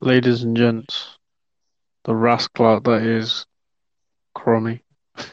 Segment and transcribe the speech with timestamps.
[0.00, 1.16] Ladies and gents,
[2.04, 3.46] the rascal that is
[4.34, 4.82] Crummy.
[5.16, 5.30] Wait,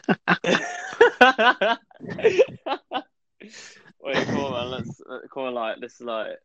[4.25, 4.71] come on, man.
[4.71, 6.37] Let's uh, come on, like this is like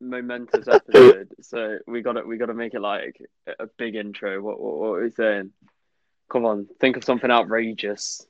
[0.00, 1.28] momentous episode.
[1.40, 3.20] so we got to we got to make it like
[3.58, 4.40] a big intro.
[4.40, 5.50] What what, what are we saying?
[6.30, 8.24] Come on, think of something outrageous.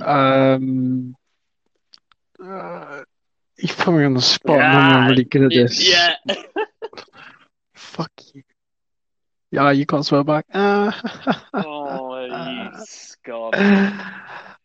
[0.00, 1.16] Um,
[2.40, 3.02] uh,
[3.58, 4.60] you put me on the spot.
[4.60, 5.88] and I'm really good at this.
[5.88, 6.14] Yeah.
[7.74, 8.42] Fuck you.
[9.52, 10.46] Yeah, you can't swear back.
[10.52, 10.92] Uh,
[11.54, 13.52] oh, you scum.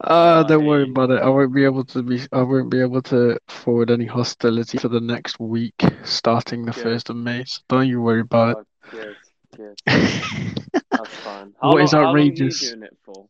[0.04, 1.22] Uh, don't worry about it.
[1.22, 2.20] I won't be able to be.
[2.34, 6.84] I won't be able to forward any hostility for the next week, starting the Good.
[6.84, 7.46] first of May.
[7.46, 9.16] So don't you worry about Oh, good,
[9.56, 9.80] good.
[9.88, 10.64] it.
[10.92, 11.54] That's fine.
[11.62, 12.60] What is long, How long are you outrageous?
[12.60, 13.28] doing it for?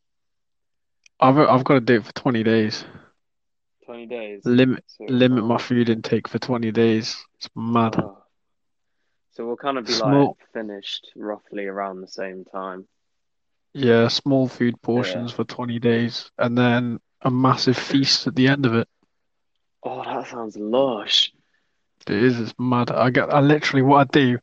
[1.19, 2.83] I've I've got to do it for twenty days.
[3.85, 4.41] Twenty days.
[4.43, 7.15] Limit So, limit my food intake for twenty days.
[7.37, 7.95] It's mad.
[7.99, 8.24] oh.
[9.35, 12.87] So we'll kind of be like finished roughly around the same time.
[13.73, 18.65] Yeah, small food portions for twenty days, and then a massive feast at the end
[18.65, 18.87] of it.
[19.83, 21.33] Oh, that sounds lush.
[22.07, 22.39] It is.
[22.39, 22.91] It's mad.
[22.91, 23.33] I get.
[23.33, 24.39] I literally what I do,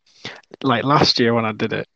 [0.62, 1.88] like last year when I did it.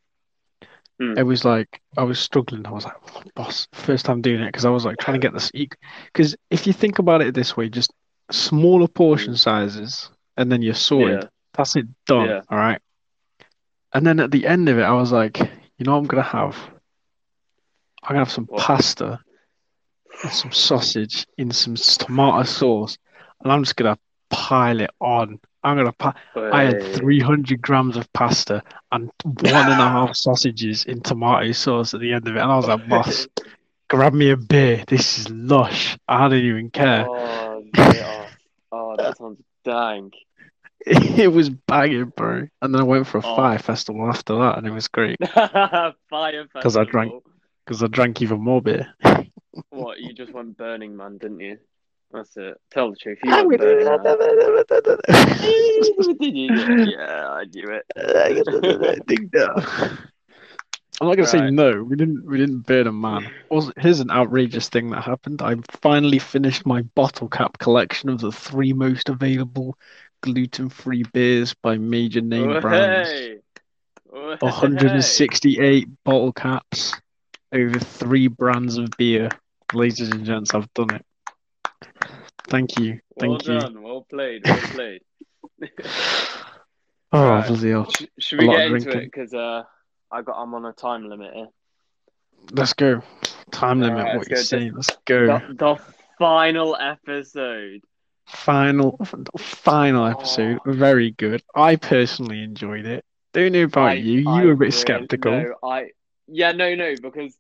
[0.98, 1.19] Hmm.
[1.19, 2.67] It was like I was struggling.
[2.67, 5.27] I was like, "Oh, boss, first time doing it because I was like trying to
[5.27, 5.50] get this.
[5.50, 7.92] Because if you think about it this way, just
[8.30, 9.39] smaller portion Mm.
[9.39, 11.24] sizes, and then you're sorted.
[11.24, 11.28] Yeah.
[11.52, 12.28] That's it done.
[12.28, 12.41] Yeah.
[12.48, 12.80] All right.
[13.97, 16.22] And then at the end of it, I was like, you know what I'm gonna
[16.22, 16.55] have?
[18.02, 18.58] I'm gonna have some What?
[18.58, 19.19] pasta
[20.22, 22.98] and some sausage in some tomato sauce,
[23.42, 25.41] and I'm just gonna pile it on.
[25.64, 26.12] I'm gonna pi-
[26.52, 31.94] I had 300 grams of pasta and one and a half sausages in tomato sauce
[31.94, 33.27] at the end of it, and I was like, boss,
[33.89, 34.84] grab me a beer.
[34.86, 35.97] This is lush.
[36.06, 37.08] I didn't even care.
[37.08, 38.05] Oh, yeah.
[38.06, 38.28] Oh,
[38.72, 40.14] oh, that sounds dank.
[40.86, 42.47] It was banging, bro.
[42.62, 43.34] And then I went for a Oh.
[43.36, 47.13] fire festival after that, and it was great Fire 'Cause I drank-
[47.64, 48.86] because I drank even more beer.
[49.70, 51.57] What, you just went Burning Man, didn't you?
[52.13, 52.61] That's it.
[52.70, 53.18] Tell the truth.
[53.24, 53.48] You Man.
[56.20, 56.48] Did you?
[56.92, 57.86] Yeah, I knew it.
[61.01, 61.83] I'm not gonna say no.
[61.83, 62.24] We didn't.
[62.24, 63.30] We didn't burn a man.
[63.51, 65.42] Also, here's an outrageous thing that happened.
[65.42, 69.77] I finally finished my bottle cap collection of the three most available
[70.23, 73.11] gluten-free beers by major name brands.
[73.11, 73.39] Hey.
[74.12, 74.36] Hey.
[74.40, 76.95] 168 bottle caps
[77.52, 79.28] over three brands of beer.
[79.74, 81.05] Ladies and gents, I've done it.
[82.48, 83.01] Thank you.
[83.17, 83.61] Well Thank you.
[83.61, 83.83] done.
[83.83, 84.42] Well played.
[84.46, 85.01] Well played.
[87.13, 87.46] Oh, Right.
[87.46, 87.89] bloody hell.
[87.89, 89.05] Sh- should we get of into it?
[89.05, 89.63] Because uh,
[90.11, 91.48] I got I'm on a time limit here.
[92.52, 93.02] Let's go.
[93.50, 94.74] Time limit, Alright, what you're saying.
[94.74, 95.27] Let's go.
[95.27, 95.77] The, the
[96.18, 97.83] final episode.
[98.27, 98.98] Final,
[99.39, 100.58] final episode.
[100.66, 101.42] Very good.
[101.55, 103.05] I personally enjoyed it.
[103.33, 104.20] Don't know about I- you.
[104.20, 105.33] You I were a bit really- skeptical.
[105.33, 105.90] No, I
[106.28, 107.36] yeah, no, no, because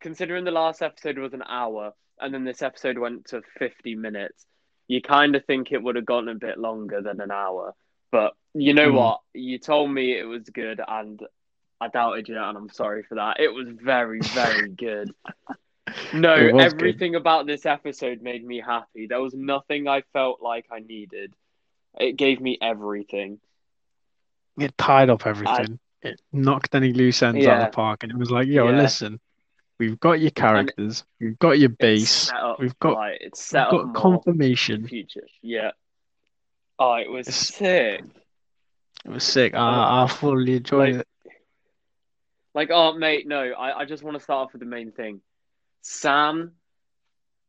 [0.00, 4.46] considering the last episode was an hour and then this episode went to 50 minutes,
[4.86, 7.74] you kind of think it would have gone a bit longer than an hour.
[8.12, 8.94] But you know Mm.
[8.94, 9.20] what?
[9.34, 11.20] You told me it was good and
[11.82, 13.40] I doubted you, and I'm sorry for that.
[13.40, 15.10] It was very, very good.
[16.14, 16.60] No, was good.
[16.60, 19.06] everything about this episode made me happy.
[19.08, 21.34] There was nothing I felt like I needed.
[21.98, 23.40] It gave me everything.
[24.58, 25.78] It tied up everything.
[26.02, 28.76] It knocked any loose ends out of the park, and it was like, yo, Yeah.
[28.76, 29.18] listen,
[29.78, 33.52] we've got your characters, we've got your It's base, set up, we've got like, it's
[33.52, 34.86] we've up got confirmation.
[34.86, 35.26] future.
[35.42, 35.72] Yeah.
[36.78, 38.04] Oh, it was It's- sick.
[39.04, 39.54] It was sick.
[39.54, 41.08] I, I fully enjoyed Like- it.
[42.54, 45.20] Like, oh, mate, no, I, I just want to start off with the main thing.
[45.82, 46.52] Sam,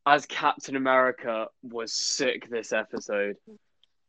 [0.05, 3.37] as Captain America, was sick this episode.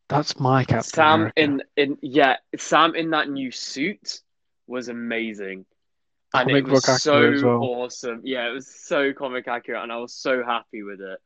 [0.09, 1.33] That's my Captain Sam America.
[1.41, 4.21] in in yeah, Sam in that new suit
[4.67, 5.65] was amazing.
[6.33, 7.63] And Comic it was so well.
[7.63, 8.21] awesome.
[8.23, 11.19] Yeah, it was so comic accurate, and I was so happy with it.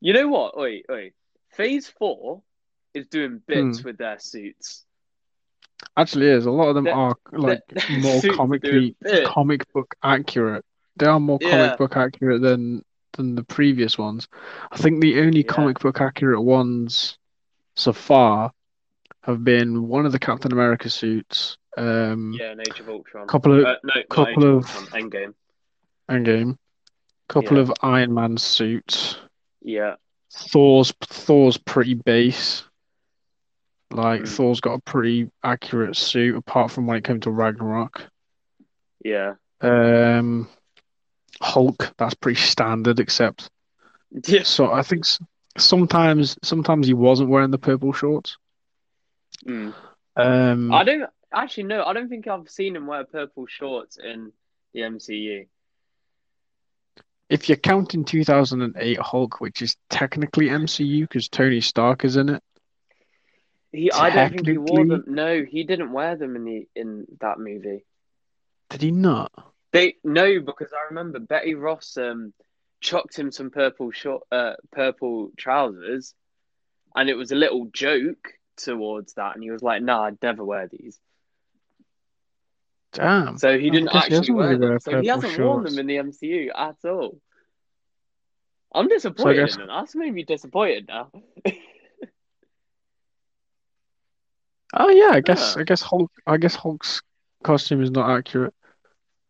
[0.00, 0.56] You know what?
[0.56, 1.12] Wait, wait.
[1.50, 2.42] Phase four
[2.94, 3.84] is doing bits Hmm.
[3.88, 4.85] with their suits.
[5.96, 7.60] Actually, is a lot of them are like
[8.00, 10.64] more comically comic book accurate.
[10.96, 11.50] They are more Yeah.
[11.50, 12.82] comic book accurate than
[13.14, 14.28] than the previous ones.
[14.70, 15.52] I think the only Yeah.
[15.52, 17.16] comic book accurate ones
[17.74, 18.52] so far
[19.22, 23.26] have been one of the Captain America suits, um, Yeah, in Age of Ultron.
[23.26, 25.34] couple of Uh, no, couple Age of, of- Endgame.
[26.10, 26.58] Endgame,
[27.28, 27.62] couple Yeah.
[27.64, 29.16] of Iron Man suits.
[29.62, 29.94] Yeah,
[30.32, 32.64] Thor's Thor's pretty base.
[33.90, 34.28] Like Mm.
[34.28, 38.08] Thor's got a pretty accurate suit, apart from when it came to Ragnarok.
[39.04, 40.48] yeah, Um,
[41.40, 43.48] Hulk, that's pretty standard, except
[44.26, 44.42] yeah.
[44.42, 45.04] so I think
[45.56, 48.36] sometimes sometimes he wasn't wearing the purple shorts.
[49.46, 49.74] Mm.
[50.16, 51.84] Um, I don't actually no.
[51.84, 54.32] I don't think I've seen him wear purple shorts in
[54.72, 55.46] the MCU.
[57.28, 62.42] if you're counting 2008 Hulk, which is technically MCU because Tony Stark is in it.
[63.76, 65.04] He, I don't think he wore them.
[65.06, 67.84] No, he didn't wear them in the in that movie.
[68.70, 69.32] Did he not?
[69.72, 72.32] They no, because I remember Betty Ross um
[72.80, 76.14] chucked him some purple short uh purple trousers,
[76.94, 80.42] and it was a little joke towards that, and he was like, "Nah, I'd never
[80.44, 80.98] wear these."
[82.92, 83.36] Damn.
[83.36, 84.68] So he didn't guess he actually wear really them.
[84.70, 87.20] wear So he hasn't worn them in the MCU at all.
[88.74, 89.68] I'm disappointed guess- in him.
[89.68, 91.10] That's made me disappointed now.
[94.78, 95.56] Oh yeah, I guess.
[95.56, 97.02] I guess Hulk I guess Hulk's
[97.42, 98.54] costume is not accurate.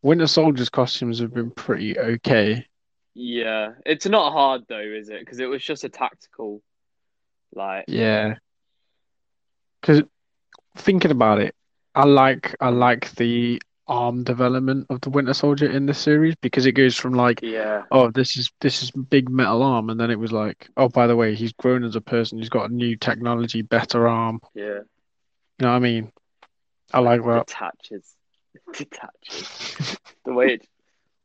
[0.03, 2.67] Winter Soldier's costumes have been pretty okay.
[3.15, 5.21] yeah, it's not hard though, is it?
[5.21, 6.63] Because it was just a tactical,
[7.55, 8.37] like, Yeah.
[9.81, 10.03] Because
[10.77, 11.55] thinking about it,
[11.95, 16.67] I like I like the arm development of the Winter Soldier in this series because
[16.67, 20.11] it goes from like, yeah, oh, this is this is big metal arm, and then
[20.11, 22.75] it was like, oh, by the way, he's grown as a person, he's got a
[22.75, 24.41] new technology, better arm.
[24.55, 24.81] yeah.
[25.58, 26.12] You know what I mean?
[26.93, 27.47] I like that.
[27.47, 28.14] Detaches,
[28.73, 29.97] detaches.
[30.25, 30.69] The way it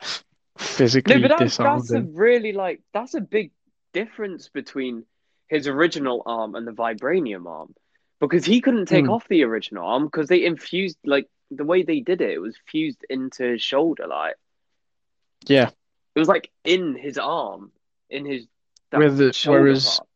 [0.57, 3.51] Physically No, but that's, that's a really like that's a big
[3.93, 5.03] difference between
[5.47, 7.73] his original arm and the vibranium arm
[8.19, 9.11] because he couldn't take Hmm.
[9.11, 12.55] off the original arm because they infused like the way they did it, it was
[12.67, 14.35] fused into his shoulder, like
[15.47, 15.69] Yeah.
[16.15, 17.71] it was like in his arm,
[18.09, 18.47] in his
[18.91, 20.07] that Where shoulder whereas- part.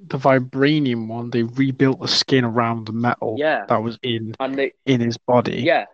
[0.00, 3.64] The vibranium one, they rebuilt the skin around the metal Yeah.
[3.68, 5.62] that was in and they in his body.
[5.62, 5.84] yeah,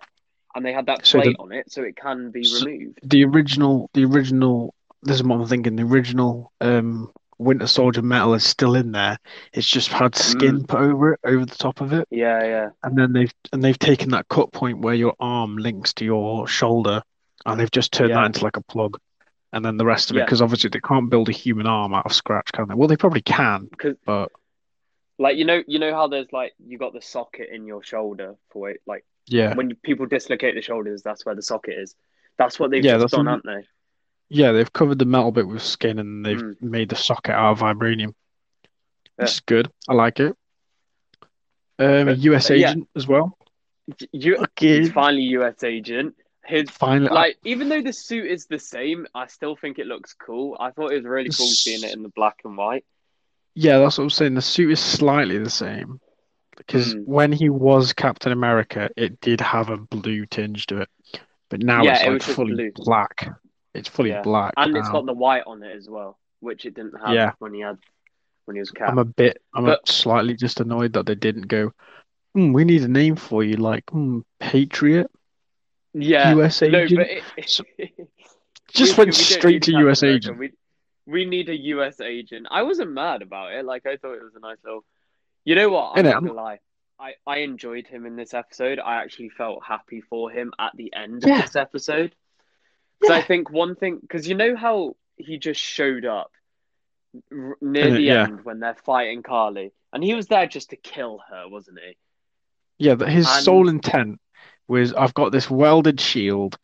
[0.55, 2.99] and they had that So the- plate on it so it can be So- removed.
[3.03, 8.35] the original the original this is what I'm thinking the original um Winter Soldier metal
[8.35, 9.17] is still in there
[9.55, 12.99] it's just had skin put over it over the top of it Yeah, yeah, and
[12.99, 17.03] then they've and they've taken that cut point where your arm links to your shoulder
[17.47, 18.17] and they've just turned Yeah.
[18.17, 18.99] that into like a plug
[19.53, 22.07] and then the rest of it because obviously they can't build a human arm out
[22.07, 24.31] of scratch can they well they probably can because but
[25.19, 28.37] like you know you know how there's like you got the socket in your shoulder
[28.51, 31.95] for it like yeah when people dislocate the shoulders, that's where the socket is.
[32.39, 33.67] That's what they've Yeah, just done, haven't they?
[34.31, 36.63] yeah they've covered the metal bit with skin and they've Mm.
[36.63, 38.15] made the socket out of vibranium
[39.19, 39.25] Yeah.
[39.25, 40.35] which good I like it
[41.79, 42.71] um a But- US but yeah.
[42.71, 43.37] agent as well?
[44.13, 44.79] You, Okay.
[44.79, 45.65] he's finally U.S.
[45.65, 46.15] agent.
[46.51, 50.13] His Finally, like, even though the suit is the same, I still think it looks
[50.15, 50.57] cool.
[50.59, 52.85] I thought it was really cool seeing it in the black and white.
[53.55, 54.35] yeah, that's what I'm saying.
[54.35, 56.01] The suit is slightly the same
[56.57, 57.05] because Mm.
[57.07, 60.89] when he was Captain America, it did have a blue tinge to it,
[61.49, 62.73] but now Yeah, it's it like just fully blue.
[62.77, 63.29] black.
[63.75, 64.23] It's fully Yeah.
[64.23, 67.33] black And it's got the white on it as well, which it didn't have Yeah.
[67.39, 67.79] when he had
[68.47, 68.89] when he was Cap.
[68.91, 71.73] I'm a bit, I'm But- a slightly just annoyed that they didn't go.
[72.35, 75.09] Hmm, we need a name for you, like hmm, Patriot.
[75.95, 77.01] Yeah, US no, agent.
[77.01, 77.09] but
[77.39, 77.65] it, So-
[78.73, 80.39] Just we went don't straight to US agent.
[80.39, 80.53] We,
[81.07, 82.47] we need a US agent.
[82.51, 83.65] I wasn't mad about it.
[83.65, 84.85] Like I thought it was a nice little.
[85.45, 85.99] You know what?
[85.99, 86.61] I'm not gonna lie.
[86.99, 88.79] I, I enjoyed him in this episode.
[88.79, 92.15] I actually felt happy for him at the end of this episode.
[93.01, 96.31] Because I think one thing, because you know how he just showed up
[97.33, 98.25] r- near the yeah.
[98.25, 101.97] end when they're fighting Karli, and he was there just to kill her, wasn't he?
[102.79, 104.21] Yeah, but his And- sole intent
[104.71, 106.57] was I've got this welded shield,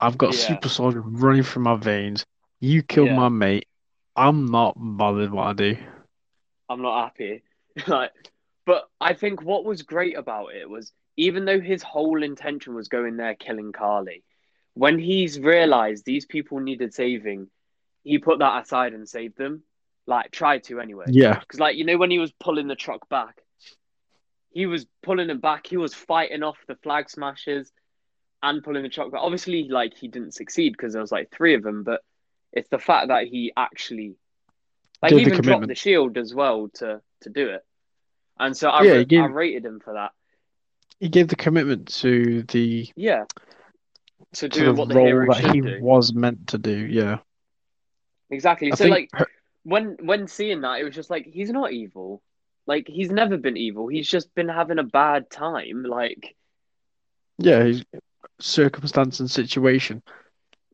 [0.00, 0.46] I've got Yeah.
[0.46, 2.24] super soldier running through my veins.
[2.60, 3.16] You killed Yeah.
[3.16, 3.66] my mate.
[4.16, 5.76] I'm not bothered what I do.
[6.68, 7.42] I'm not happy.
[7.86, 8.12] like,
[8.66, 12.88] but I think what was great about it was even though his whole intention was
[12.88, 14.22] going there killing Karli,
[14.74, 17.48] when he's realized these people needed saving,
[18.04, 19.62] he put that aside and saved them.
[20.06, 21.06] Like, tried to anyway.
[21.08, 23.42] Yeah, Because, like, you know, when he was pulling the truck back,
[24.50, 25.66] he was pulling it back.
[25.66, 27.70] He was fighting off the flag smashers
[28.42, 29.08] and pulling the back.
[29.14, 32.02] Obviously, like, he didn't succeed because there was like three of them, but
[32.52, 34.16] it's the fact that he actually,
[35.02, 37.64] like, Did he the even dropped the shield as well to to do it.
[38.38, 40.12] And so I, Yeah, ra- gave- I rated him for that.
[41.00, 43.24] he gave the commitment to the Yeah.
[44.34, 45.78] To to do the what the role hero that he do.
[45.82, 46.86] was meant to do.
[46.86, 47.18] Yeah,
[48.30, 48.70] Exactly.
[48.72, 49.26] I so, like, her-
[49.64, 52.22] when when seeing that, it was just like he's not evil.
[52.68, 53.88] Like he's never been evil.
[53.88, 55.84] He's just been having a bad time.
[55.84, 56.36] Like,
[57.38, 57.84] yeah, his
[58.40, 60.02] circumstance and situation.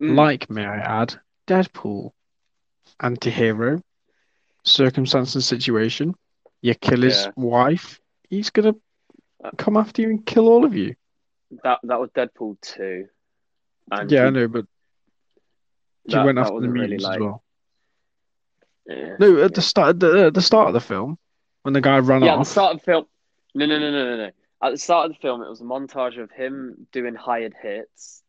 [0.00, 2.12] mm, Like, may I add, Deadpool,
[3.00, 3.80] anti-hero,
[4.64, 6.14] circumstance and situation.
[6.62, 7.32] You kill his Yeah.
[7.36, 8.74] wife, he's gonna
[9.44, 10.94] Uh, come after you and kill all of you.
[11.64, 13.06] that that was Deadpool two.
[13.90, 14.66] And Yeah, I know, but
[16.06, 17.42] he went after the wasn't really mutants as well.
[18.86, 19.18] yeah.
[19.18, 21.18] No, at the start, the, at the start of the film,
[21.64, 22.26] when the guy ran off.
[22.26, 23.06] Yeah, at the start of the film.
[23.54, 24.30] No, no, no, no, no, no.
[24.62, 28.22] at the start of the film, it was a montage of him doing hired hits,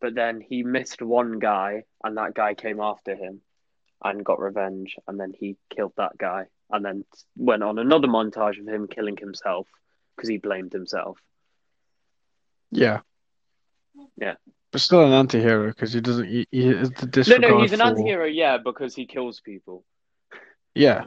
[0.00, 3.40] but then he missed one guy, and that guy came after him
[4.02, 7.04] and got revenge, and then he killed that guy, and then
[7.36, 9.66] went on another montage of him killing himself
[10.16, 11.18] because he blamed himself.
[12.70, 13.00] Yeah.
[14.16, 14.34] Yeah.
[14.72, 16.26] But still an anti-hero because he doesn't.
[16.26, 19.40] He, he is the No, disregard no, he's an for- anti-hero, yeah, because he kills
[19.40, 19.84] people.
[20.74, 21.04] Yeah,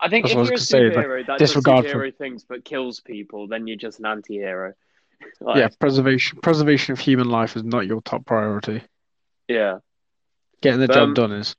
[0.00, 2.64] I think That's if you're a gonna say, superhero that does disregard for- things but
[2.64, 4.74] kills people, then you're just an anti-hero.
[5.40, 5.68] Like, yeah.
[5.80, 8.82] Preservation, preservation of human life is not your top priority.
[9.48, 9.78] yeah.
[10.60, 11.56] Getting the But, job um, done is.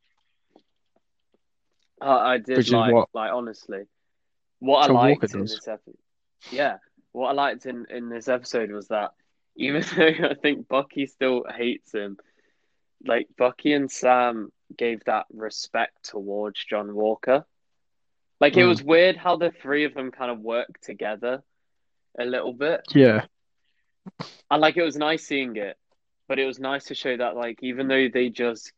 [2.01, 3.84] I, I did Which like, what like honestly,
[4.60, 5.55] what John I Walker liked in does.
[5.55, 5.98] this episode.
[6.51, 6.77] Yeah,
[7.12, 9.12] what I liked in in this episode was that
[9.55, 12.17] even though I think Bucky still hates him,
[13.05, 17.46] like Bucky and Sam gave that respect towards John Walker.
[18.39, 18.69] Like it Mm.
[18.69, 21.43] was weird how the three of them kind of worked together
[22.17, 22.81] a little bit.
[22.93, 23.25] Yeah,
[24.50, 25.77] And like it was nice seeing it,
[26.27, 28.72] but it was nice to show that like even though they just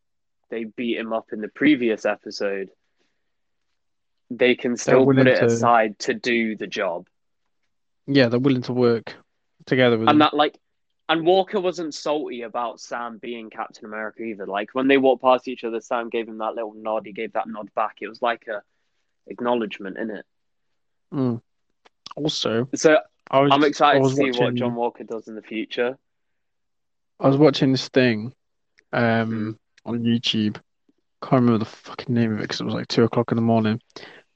[0.50, 2.70] they beat him up in the previous episode,
[4.30, 7.08] they can still put it to- aside to do the job.
[8.08, 8.28] yeah.
[8.30, 9.16] They're willing to work
[9.66, 10.10] together with him.
[10.10, 10.58] And that like
[11.10, 14.48] and Walker wasn't salty about Sam being Captain America either.
[14.48, 17.34] Like when they walked past each other, Sam gave him that little nod, he gave
[17.34, 17.98] that nod back.
[18.02, 18.64] It was like a
[19.28, 20.26] acknowledgement in it.
[21.14, 21.42] Mm.
[22.16, 22.98] Also, So
[23.30, 25.98] I was I'm excited to see what John Walker does in the future.
[27.20, 28.34] I was watching this thing,
[28.94, 29.90] um, Mm.
[29.90, 30.56] on YouTube.
[31.22, 33.42] Can't remember the fucking name of it because it was like two o'clock in the
[33.42, 33.80] morning.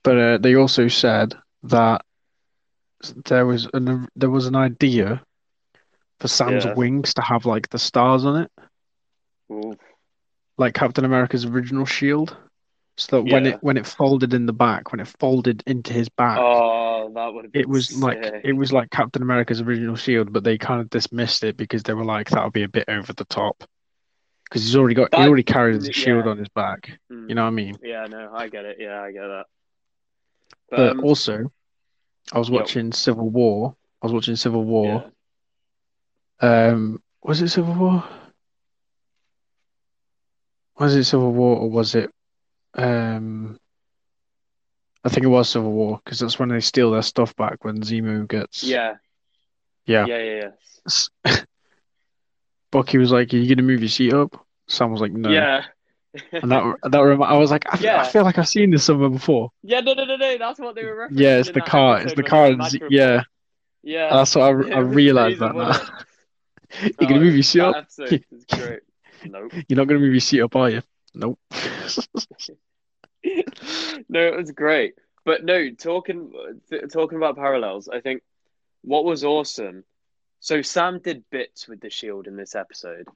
[0.04, 2.06] But uh, they also said that
[3.26, 5.24] there was an there was an idea
[6.20, 6.74] for Sam's Yeah.
[6.76, 8.52] wings to have like the stars on it,
[9.52, 9.74] Ooh.
[10.58, 12.38] like Captain America's original shield,
[12.98, 16.10] so that when it when it folded in the back, when it folded into his
[16.10, 20.44] back, Oh, that would it was like it was like Captain America's original shield, but
[20.44, 23.12] they kind of dismissed it because they were like that would be a bit over
[23.14, 23.64] the top.
[24.46, 26.32] Because he's already got he already carries the shield yeah.
[26.32, 26.92] on his back.
[27.12, 27.30] Mm.
[27.30, 27.78] You know what I mean?
[27.84, 28.78] Yeah, no, I get it.
[28.80, 29.46] Yeah, I get that.
[30.70, 31.52] But, But um, also,
[32.32, 32.62] I was Yep.
[32.62, 33.76] watching Civil War.
[34.02, 35.12] I was watching Civil War.
[36.42, 36.68] yeah.
[36.70, 38.04] Um, was it Civil War?
[40.80, 42.12] Was it Civil War or was it?
[42.76, 43.60] Um,
[45.04, 47.82] I think it was Civil War because that's when they steal their stuff back when
[47.82, 48.64] Zemo gets.
[48.64, 48.96] yeah,
[49.86, 50.06] Yeah.
[50.08, 50.50] yeah, yeah,
[50.88, 51.10] S-
[52.72, 55.66] Bucky was like, "Are you gonna move your seat up?" Sam was like, "No." yeah.
[56.32, 58.02] And that that rem- I was like, I, Yeah.
[58.02, 59.52] I feel like I've seen this somewhere before.
[59.64, 60.38] yeah, no, no, no, no.
[60.38, 61.20] That's what they were referencing.
[61.20, 62.02] Yeah, it's the car.
[62.02, 62.46] It's the car.
[62.48, 63.24] And Z- yeah,
[63.84, 65.74] Yeah, that's what I, I realized that now.
[66.82, 67.76] You're gonna Oh, move your seat up.
[67.76, 68.80] episode is great.
[69.26, 69.52] Nope.
[69.68, 70.82] You're not gonna move your seat up, are you?
[71.16, 71.40] Nope.
[74.10, 74.96] no, it was great.
[75.24, 76.32] But no, talking
[76.70, 78.22] th- talking about parallels, I think
[78.82, 79.84] what was awesome.
[80.40, 83.08] So Sam did bits with the shield in this episode.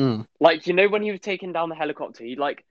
[0.00, 0.26] Mm.
[0.40, 2.64] Like you know when he was taking down the helicopter, he like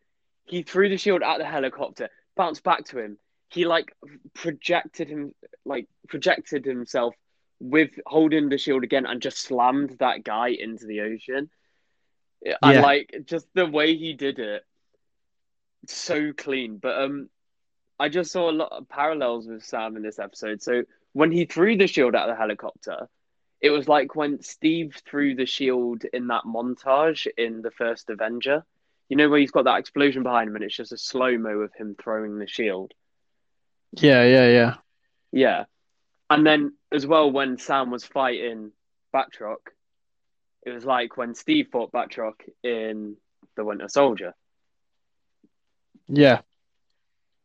[0.46, 3.18] he threw the shield at the helicopter, bounced back to him.
[3.50, 3.96] He like
[4.34, 5.34] projected him
[5.66, 7.16] like projected himself
[7.60, 11.50] with holding the shield again and just slammed that guy into the ocean.
[12.62, 14.64] And like just the way he did it,
[15.88, 16.78] so clean.
[16.78, 17.30] But um,
[18.00, 20.62] I just saw a lot of parallels with Sam in this episode.
[20.62, 20.84] So
[21.14, 23.08] when he threw the shield at the helicopter,
[23.60, 28.66] it was like when Steve threw the shield in that montage in the first Avenger.
[29.08, 31.60] You know where he's got that explosion behind him and it's just a slow mo
[31.60, 32.94] of him throwing the shield.
[33.94, 34.76] Yeah, yeah, yeah.
[35.32, 35.66] Yeah.
[36.30, 38.72] And then as well when Sam was fighting
[39.14, 39.58] Batroc,
[40.66, 43.16] it was like when Steve fought Batroc in
[43.56, 44.34] The Winter Soldier.
[46.08, 46.42] Yeah.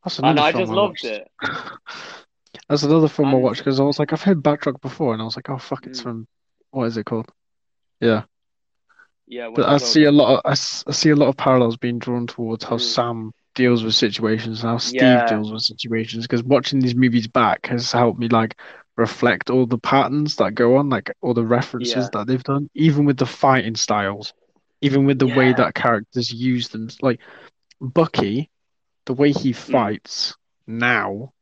[0.05, 1.05] That's And another I film just loved watched.
[1.05, 1.31] it.
[2.69, 5.25] That's another film I watched because I was like, I've heard Batroc before, and I
[5.25, 6.03] was like, oh fuck, it's Mm.
[6.03, 6.29] from
[6.71, 7.31] what is it called?
[8.01, 8.25] Yeah.
[9.29, 11.99] Yeah, But I see a lot of I, I see a lot of parallels being
[11.99, 12.81] drawn towards how Mm.
[12.81, 15.27] Sam deals with situations and how Steve Yeah.
[15.27, 16.25] deals with situations.
[16.25, 18.59] Because watching these movies back has helped me like
[18.97, 22.11] reflect all the patterns that go on, like all the references Yeah.
[22.11, 24.33] that they've done, even with the fighting styles,
[24.83, 26.89] even with the way that characters use them.
[27.03, 27.21] Like
[27.81, 28.51] Bucky,
[29.07, 29.53] the way he Mm.
[29.53, 30.35] fights
[30.67, 31.33] now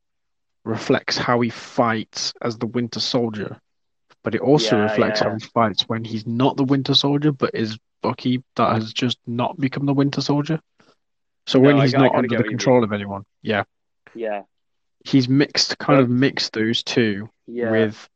[0.65, 3.59] reflects how he fights as the Winter Soldier.
[4.23, 5.25] But it also Yeah, reflects yeah.
[5.25, 9.19] how he fights when he's not the Winter Soldier, but is Bucky that has just
[9.27, 10.61] not become the Winter Soldier.
[11.47, 12.59] So No, when he's I not under the what you mean.
[12.59, 13.65] control of anyone, yeah,
[14.15, 14.45] Yeah,
[15.05, 17.71] he's mixed, kind of mixed those two yeah.
[17.71, 18.09] with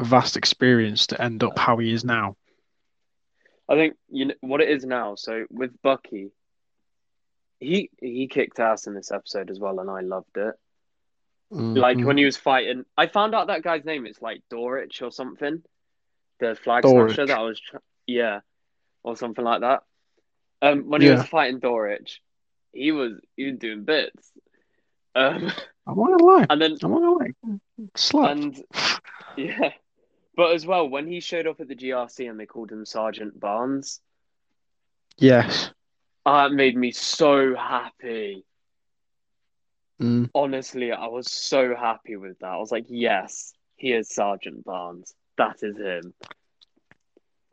[0.00, 2.36] vast experience to end up how he is now.
[3.68, 5.14] I think you know what it is now.
[5.16, 6.30] So with Bucky,
[7.60, 10.54] he he kicked ass in this episode as well, and I loved it.
[11.50, 12.04] Like Mhm.
[12.04, 14.06] when he was fighting, I found out that guy's name.
[14.06, 15.62] It's like Dorich or something.
[16.40, 17.08] The flag Dorich.
[17.08, 18.40] smasher that I was, tr- yeah,
[19.02, 19.82] or something like that.
[20.60, 22.18] Um, when he was fighting Dorich,
[22.72, 24.30] he was he was doing bits.
[25.18, 25.52] Um,
[25.86, 26.46] I'm not gonna lie.
[26.50, 27.58] and then I'm not gonna lie.
[27.96, 28.30] Slap.
[28.30, 28.62] and
[29.36, 29.72] yeah,
[30.36, 33.38] but as well when he showed up at the GRC and they called him Sergeant
[33.40, 34.00] Barnes,
[35.18, 35.70] Yes.
[36.24, 38.44] that made me so happy.
[40.00, 40.30] Mm.
[40.34, 42.46] Honestly, I was so happy with that.
[42.50, 45.12] I was like, yes, he is Sergeant Barnes.
[45.38, 46.14] That is him.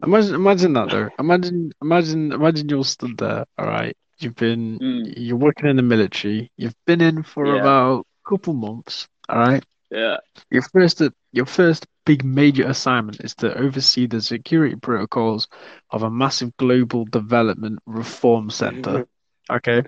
[0.04, 1.10] Imagine, imagine that though.
[1.18, 3.46] Imagine, imagine, imagine you're stood there.
[3.58, 3.96] All right.
[4.20, 5.14] You've been, Mm.
[5.18, 6.52] you're working in the military.
[6.58, 7.62] You've been in for Yeah.
[7.62, 9.08] about a couple months.
[9.30, 9.64] All right.
[9.92, 10.18] Yeah.
[10.52, 15.48] Your first, your first big major assignment is to oversee the security protocols
[15.92, 19.08] of a massive global development reform center.
[19.48, 19.84] Okay.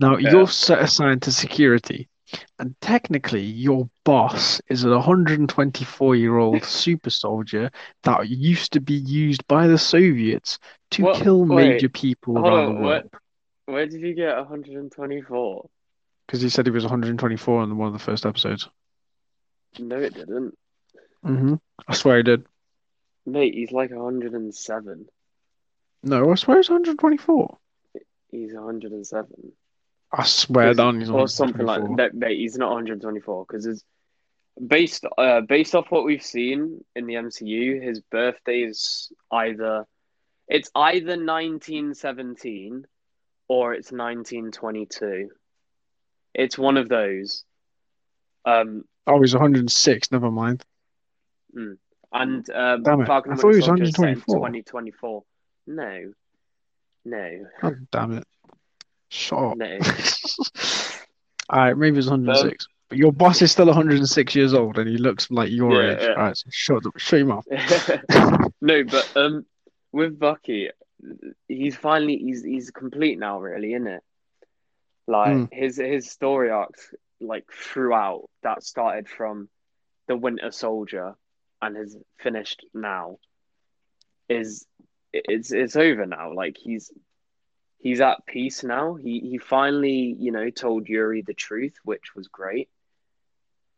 [0.00, 0.32] Now Yeah.
[0.32, 2.08] you're set assigned to security,
[2.58, 7.70] and technically your boss is a 124 year old super soldier
[8.02, 10.58] that used to be used by the Soviets
[10.90, 13.10] to Well, kill wait, major people around on, the what- world.
[13.66, 15.70] Where did you get 124?
[16.26, 18.68] Because he said he was 124 in one of the first episodes.
[19.78, 20.56] No, it didn't.
[21.22, 21.54] hmm
[21.88, 22.46] I swear he did.
[23.24, 25.06] Mate, he's like 107.
[26.02, 27.58] No, I swear it's 124.
[28.30, 29.52] He's 107.
[30.12, 32.14] I swear down he's or something like that.
[32.14, 33.84] Mate, he's not 124 because it's
[34.66, 37.82] based uh based off what we've seen in the MCU.
[37.82, 39.86] His birthday is either
[40.48, 42.86] it's either 1917
[43.52, 45.28] or it's 1922.
[46.34, 47.44] It's one of those.
[48.46, 50.10] Um, Oh, he's 106.
[50.10, 50.64] Never mind.
[51.54, 53.06] and uh, Damn it.
[53.06, 54.36] Falcon I thought he was Soldier is set in 124.
[54.38, 55.24] 2024.
[55.66, 56.12] No,
[57.04, 58.24] no, God damn it.
[59.10, 59.56] Shut up.
[59.58, 59.78] no.
[61.50, 62.66] All right, maybe it's 106.
[62.88, 65.98] But your boss is still 106 years old and he looks like your Yeah, age.
[66.02, 66.08] yeah.
[66.10, 67.46] All right, so shut, up, shut your mouth.
[68.62, 69.44] no, but um,
[69.92, 70.70] with Bucky,
[71.48, 74.02] he's finally he's he's complete now, really, isn't it?
[75.06, 75.48] Like Mm.
[75.50, 76.74] his his story arc,
[77.20, 79.48] like throughout, that started from
[80.08, 81.14] the Winter Soldier
[81.60, 83.18] and has finished now.
[84.28, 84.66] Is
[85.12, 86.32] it's it's over now.
[86.34, 86.90] Like he's
[87.78, 88.94] he's at peace now.
[88.94, 92.68] He he finally, you know, told Yori the truth, which was great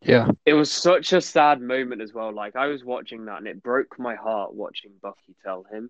[0.01, 0.27] Yeah.
[0.45, 2.33] it was such a sad moment as well.
[2.33, 5.89] Like I was watching that and it broke my heart watching Bucky tell him.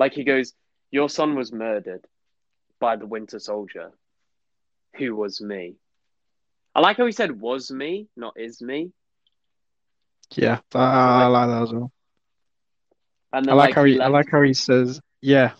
[0.00, 0.54] Like he goes,
[0.90, 2.06] Your son was murdered
[2.80, 3.92] by the Winter Soldier,
[4.96, 5.76] who was me.
[6.74, 8.92] I like how he said was me, not is me.
[10.34, 10.60] Yeah.
[10.74, 11.92] I, like that as well.
[13.32, 15.52] And I then like how he I like how he says, yeah.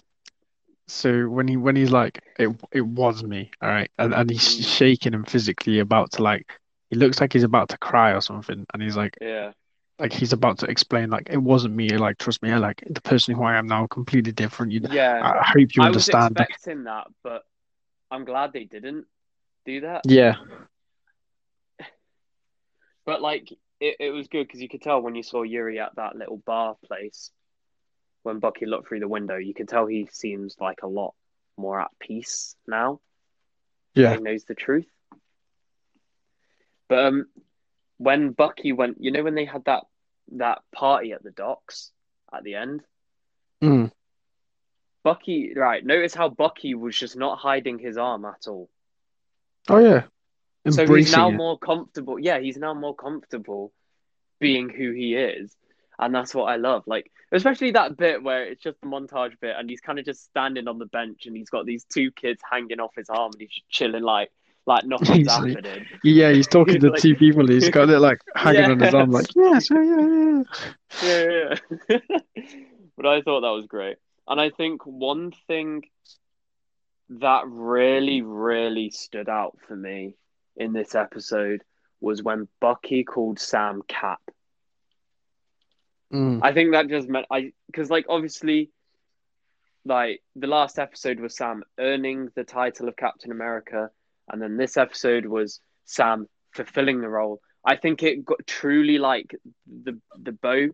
[0.88, 4.42] So when he when he's like, it it was me, all right, and and he's
[4.42, 4.64] Mm.
[4.78, 6.46] shaking and physically about to like,
[6.88, 9.52] he looks like he's about to cry or something, and he's like, Yeah.
[10.00, 13.02] Like he's about to explain, like it wasn't me, like trust me, I like the
[13.02, 14.72] person who I am now, completely different.
[14.72, 15.20] You, Yeah.
[15.22, 16.36] I, hope you I was understand.
[16.38, 17.42] Like, expecting that, but
[18.10, 19.06] I'm glad they didn't
[19.66, 20.02] do that.
[20.06, 20.36] yeah,
[23.06, 25.96] But like it, it was good because you could tell when you saw Yori at
[25.96, 27.30] that little bar place
[28.22, 31.14] when Bucky looked through the window, you could tell he seems like a lot
[31.56, 33.00] more at peace now.
[33.94, 34.86] yeah, He knows the truth.
[36.88, 37.26] But um
[37.98, 39.84] when Bucky went you know when they had that
[40.38, 41.90] that party at the docks
[42.32, 42.82] at the end,
[43.62, 43.90] mm,
[45.02, 48.68] Bucky right, notice how Bucky was just not hiding his arm at all.
[49.68, 50.02] oh yeah,
[50.70, 51.32] So he's embracing now it.
[51.32, 52.18] more comfortable.
[52.18, 53.72] Yeah, he's now more comfortable
[54.40, 55.54] being who he is.
[55.98, 56.84] And that's what I love.
[56.86, 60.24] Like, especially that bit where it's just the montage bit and he's kind of just
[60.24, 63.40] standing on the bench and he's got these two kids hanging off his arm and
[63.40, 64.30] he's just chilling like
[64.66, 65.86] like nothing's He's happening.
[66.04, 67.46] Yeah, he's talking to like- two people.
[67.46, 69.68] He's got it like hanging on his arm, like Yes.
[69.70, 70.42] yes, yeah, yeah,
[71.02, 71.56] yeah.
[71.88, 72.28] Yeah, yeah.
[72.96, 73.96] but I thought that was great.
[74.28, 75.82] And I think one thing
[77.10, 80.14] that really, really stood out for me
[80.56, 81.62] in this episode
[82.00, 84.20] was when Bucky called Sam Cap.
[86.12, 88.70] Mm, I think that just meant I because like obviously
[89.84, 93.90] like the last episode was Sam earning the title of Captain America,
[94.32, 97.40] and then this episode was Sam fulfilling the role.
[97.64, 99.34] I think it got truly like
[99.66, 100.68] the the bow,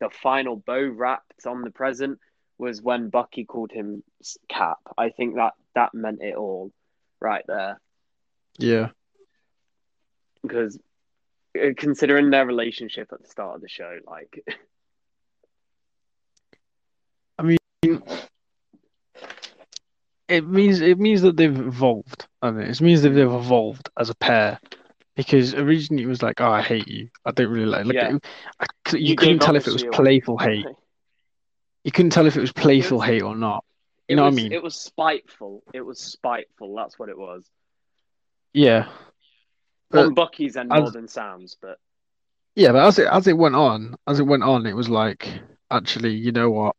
[0.00, 2.18] the final bow wrapped on the present
[2.58, 4.02] was when Bucky called him
[4.48, 4.78] Cap.
[4.96, 6.72] I think that that meant it all
[7.20, 7.80] right there
[8.58, 8.88] yeah.
[10.42, 10.78] because
[11.58, 14.44] uh, considering their relationship at the start of the show, like
[20.28, 22.26] It means it means that they've evolved.
[22.42, 24.60] I mean, it means that they've evolved as a pair
[25.16, 27.08] because originally it was like, "Oh, I hate you.
[27.24, 28.16] I don't really like." like Yeah.
[28.16, 28.24] it-
[28.60, 30.66] I you, You couldn't tell if it was playful hate.
[31.84, 33.64] You couldn't tell if it was playful was- hate or not.
[34.06, 34.52] You know was, what I mean?
[34.52, 35.62] It was spiteful.
[35.74, 36.74] It was spiteful.
[36.74, 37.48] That's what it was.
[38.52, 38.88] Yeah.
[39.90, 41.78] But On Bucky's end as- more than Sam's, but
[42.54, 45.40] yeah, but as it as it went on, as it went on, it was like,
[45.70, 46.76] actually, you know what?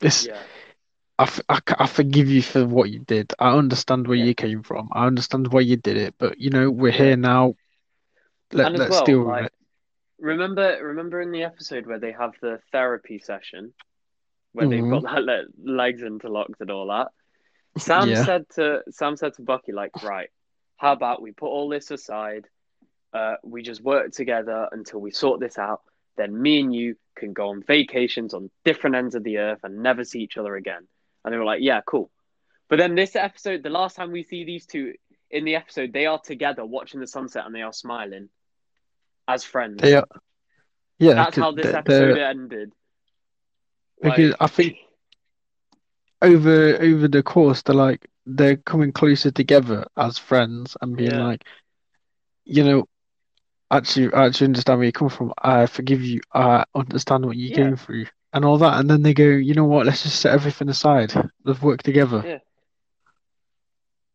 [0.00, 0.42] This yeah,
[1.18, 3.32] I, f- I, c- I forgive you for what you did.
[3.38, 4.24] I understand where Yeah.
[4.26, 4.88] you came from.
[4.92, 7.54] I understand why you did it, but you know, we're here now.
[8.52, 9.52] Let, and let's well, deal with like it.
[10.18, 13.72] remember, remember in the episode where they have the therapy session,
[14.52, 15.14] where they've got Mm-hmm.
[15.14, 17.08] that le- legs interlocked and all that.
[17.78, 18.24] Sam Yeah.
[18.24, 20.30] said to Sam said to Bucky, like, right,
[20.76, 22.46] how about we put all this aside?
[23.12, 25.80] Uh, we just work together until we sort this out.
[26.16, 29.82] Then me and you can go on vacations on different ends of the earth and
[29.82, 30.86] never see each other again.
[31.26, 32.10] And they were like, yeah, cool.
[32.70, 34.94] But then this episode, the last time we see these two
[35.30, 38.30] in the episode, they are together watching the sunset and they are smiling
[39.28, 39.82] as friends.
[39.82, 40.06] They are,
[41.00, 42.72] yeah, that's how this episode ended.
[44.00, 44.76] because Like- I think
[46.22, 51.26] over over the course, they're like they're coming closer together as friends and being Yeah.
[51.26, 51.44] like,
[52.44, 52.88] you know,
[53.70, 55.32] actually, I actually understand where you come from.
[55.38, 56.20] I forgive you.
[56.32, 57.56] I understand what you Yeah.
[57.56, 58.06] came through
[58.36, 58.78] and all that.
[58.78, 59.86] And then they go, you know what?
[59.86, 61.12] Let's just set everything aside.
[61.44, 62.22] Let's work together.
[62.24, 62.38] Yeah.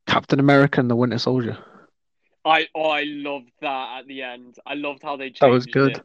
[0.05, 1.57] Captain America and the Winter Soldier.
[2.45, 4.55] I oh, I loved that at the end.
[4.65, 5.97] I loved how they changed That was good.
[5.97, 6.03] it.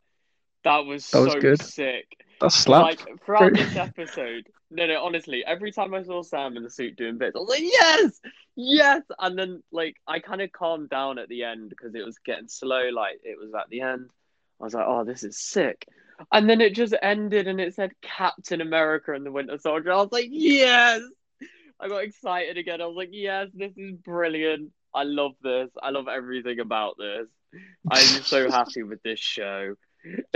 [0.64, 1.60] That was That was so good.
[1.62, 2.06] sick.
[2.40, 3.06] That slapped.
[3.06, 6.96] Like throughout this episode, no, no, honestly, every time I saw Sam in the suit
[6.96, 8.20] doing bits, I was like, yes,
[8.56, 9.02] yes.
[9.18, 12.48] And then like I kind of calmed down at the end because it was getting
[12.48, 12.88] slow.
[12.90, 14.10] Like it was at the end.
[14.60, 15.86] I was like, oh, this is sick.
[16.32, 19.92] And then it just ended, and it said Captain America and the Winter Soldier.
[19.92, 21.02] I was like, yes.
[21.78, 22.80] I got excited again.
[22.80, 24.70] I was like, yes, this is brilliant.
[24.94, 25.68] I love this.
[25.82, 27.26] I love everything about this.
[27.90, 29.74] I'm so happy with this show.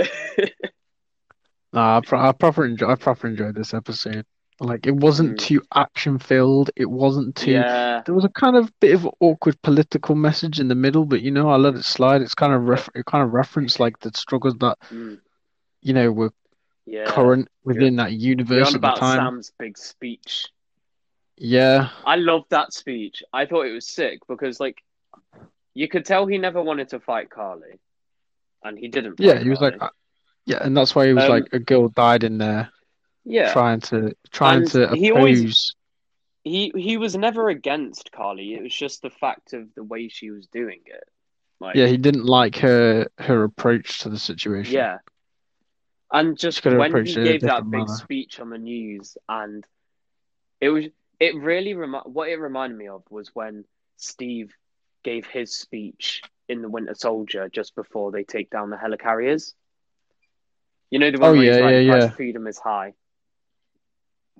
[1.72, 2.88] Nah, I, pro- I proper enjoy.
[2.88, 4.26] I proper enjoyed this episode.
[4.62, 5.38] Like it wasn't Mm.
[5.38, 6.70] too action filled.
[6.76, 7.52] It wasn't too.
[7.52, 8.02] yeah.
[8.04, 11.30] There was a kind of bit of awkward political message in the middle, but you
[11.30, 12.20] know, I let it slide.
[12.20, 15.18] It's kind of ref- it kind of referenced like the struggles that Mm,
[15.80, 16.32] you know were
[16.84, 17.06] yeah.
[17.06, 19.16] current within that universe at the time.
[19.18, 20.46] Sam's big speech.
[21.38, 23.22] Yeah, I loved that speech.
[23.32, 24.82] I thought it was sick because, like,
[25.72, 27.80] you could tell he never wanted to fight Karli,
[28.62, 29.18] and he didn't.
[29.18, 29.38] Yeah.
[29.38, 29.88] He was like, uh,
[30.44, 32.70] yeah, and that's why he was Um, like, a girl died in there
[33.30, 35.74] yeah, trying to trying And to he always- oppose.
[36.44, 38.54] he he was never against Karli.
[38.54, 41.04] It was just the fact of the way she was doing it.
[41.60, 44.74] Like, Yeah, he didn't like her her approach to the situation.
[44.74, 44.98] Yeah.
[46.12, 47.94] And just when he it in a gave that big manner.
[47.94, 49.64] speech on the news, and
[50.60, 50.86] it was,
[51.20, 53.64] it really, remi- what it reminded me of was when
[53.96, 54.52] Steve
[55.04, 59.52] gave his speech in The Winter Soldier just before they take down the helicarriers.
[60.90, 62.10] You know, the one Oh, where yeah, like, yeah, yeah.
[62.10, 62.94] freedom is high.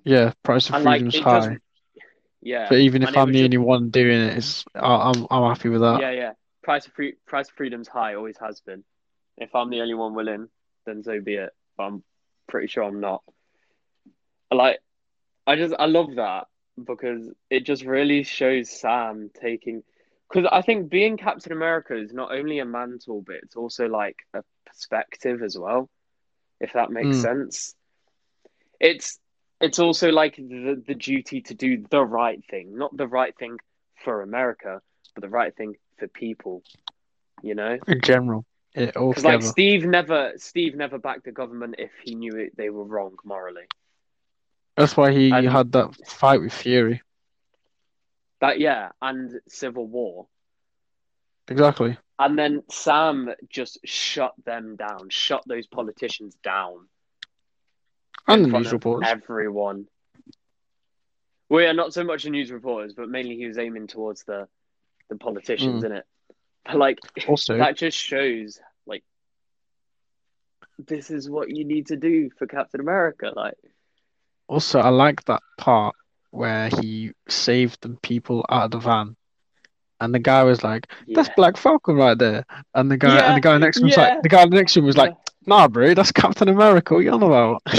[0.05, 1.57] Yeah, price of And, like, freedom's it high.
[2.43, 2.67] Yeah.
[2.69, 5.69] But even if I'm the just- only one doing it, it's I- I'm I'm happy
[5.69, 6.01] with that.
[6.01, 6.33] Yeah, yeah.
[6.63, 8.85] Price of free, price of freedom's high, always has been.
[9.37, 10.49] If I'm the only one willing,
[10.87, 11.51] then so be it.
[11.77, 12.05] But I'm
[12.49, 13.23] pretty sure I'm not.
[14.53, 14.81] Like,
[15.47, 16.47] I just I love that
[16.83, 19.83] because it just really shows Sam taking.
[20.29, 24.17] Because I think being Captain America is not only a mantle, but it's also like
[24.33, 25.91] a perspective as well.
[26.61, 27.23] If that makes Mm.
[27.23, 27.75] sense,
[28.79, 29.19] it's
[29.61, 33.59] it's also like the the duty to do the right thing, not the right thing
[34.05, 34.81] for America,
[35.15, 36.63] but the right thing for people.
[37.43, 38.45] You know, In general,
[38.75, 39.43] it all because like.
[39.43, 43.65] Steve never Steve never backed the government if he knew it, they were wrong morally.
[44.77, 47.03] That's why he and- had that fight with Fury.
[48.41, 50.27] That yeah, and Civil War,
[51.49, 51.99] Exactly.
[52.19, 56.89] and then Sam just shut them down, shut those politicians down
[58.29, 59.09] And the news reporters.
[59.11, 59.87] everyone.
[61.49, 64.49] Well, yeah, not so much the news reporters, but mainly he was aiming towards the
[65.09, 65.87] the politicians, Mm.
[65.87, 66.07] in it.
[66.65, 69.03] But like Also, that just shows like
[70.87, 73.33] this is what you need to do for Captain America.
[73.35, 73.59] Like
[74.47, 75.95] also, I like that part
[76.31, 79.17] where he saved the people out of the van,
[80.01, 81.35] and the guy was like, "That's yeah.
[81.37, 83.97] Black Falcon right there," and the guy Yeah, and the guy next to him was
[83.97, 84.15] yeah.
[84.15, 85.15] like, the guy next to him was like,
[85.47, 86.95] "Nah, bro, that's Captain America.
[86.95, 87.63] What you on about?"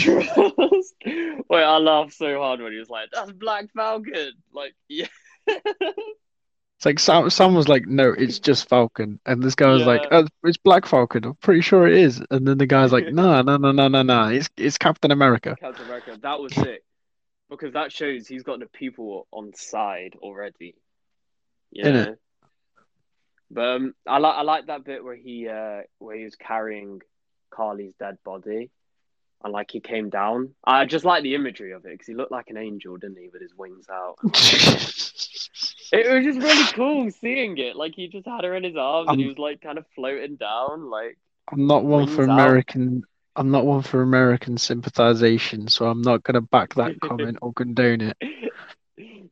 [1.05, 5.07] Wait, I laughed so hard when he was like, "That's Black Falcon." Like, yeah,
[6.81, 10.01] It's like Sam, Sam was like, "No, it's just Falcon," and this guy was like,
[10.09, 11.25] oh, "It's Black Falcon.
[11.25, 14.01] I'm pretty sure it is." And then the guy's like, "No, no, no, no, no,
[14.01, 14.29] no.
[14.29, 16.17] It's it's Captain America." Captain America.
[16.19, 16.83] That was sick
[17.51, 20.73] because that shows he's got the people on side already.
[21.69, 22.05] You Innit?
[22.05, 22.15] know?
[23.51, 27.01] But um, I like I like that bit where he uh where he was carrying
[27.51, 28.69] Karli's dead body,
[29.43, 30.55] and like he came down.
[30.63, 33.29] I just like the imagery of it because he looked like an angel, didn't he,
[33.31, 34.15] with his wings out?
[35.93, 37.75] It was just really cool seeing it.
[37.75, 40.37] Like he just had her in his arms and he was like kind of floating
[40.37, 40.89] down.
[40.89, 41.17] Like
[41.51, 42.39] I'm not one for Wings out.
[42.39, 43.03] American.
[43.35, 47.99] I'm not one for American sympathization, so I'm not gonna back that comment or condone
[48.01, 48.17] it.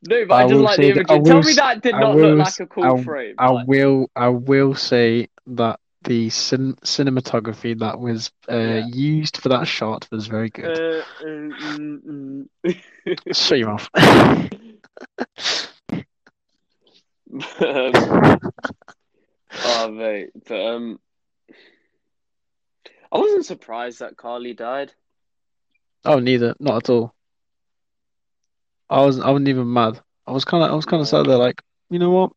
[0.06, 1.32] no, but I I, just like the that- I imagery.
[1.32, 3.36] Tell me that did I not will look like a cool I- frame.
[3.38, 4.10] I like- will.
[4.18, 8.86] I will say that the cin- cinematography that was uh, Yeah.
[8.88, 10.78] used for that shot was very good.
[10.78, 12.84] Uh, mm, mm.
[13.34, 13.90] Shut your mouth.
[17.62, 18.40] um,
[19.66, 21.00] oh mate, but um,
[23.12, 24.94] I wasn't surprised that Karli died.
[26.06, 26.56] oh, neither.
[26.60, 27.14] Not at all.
[28.90, 29.26] I wasn't.
[29.26, 30.00] I wasn't even mad.
[30.26, 30.72] I was kind of.
[30.72, 31.12] I was kind of No.
[31.12, 32.32] sat there like, you know what?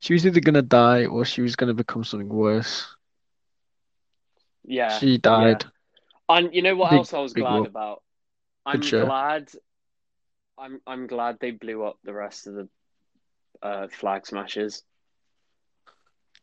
[0.00, 2.86] She was either gonna die or she was gonna become something worse.
[4.64, 5.64] Yeah, She died.
[6.28, 8.02] and you know what Big- else I was glad about?
[8.66, 9.50] I'm glad.
[10.58, 12.68] I'm I'm glad they blew up the rest of the
[13.62, 14.82] uh, flag smashes.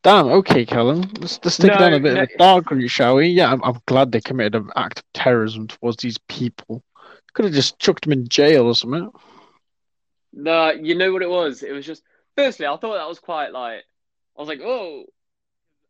[0.03, 0.27] Damn.
[0.27, 1.01] Okay, Callum.
[1.19, 2.21] Let's, let's take it down a bit no.
[2.23, 3.27] of dark route, shall we?
[3.27, 6.83] Yeah, I'm, I'm glad they committed an act of terrorism towards these people.
[7.33, 9.11] Could have just chucked them in jail or something.
[10.33, 11.63] No, you know what it was?
[11.63, 12.03] It was just
[12.35, 13.83] firstly, I thought that was quite like
[14.37, 15.05] I was like, oh,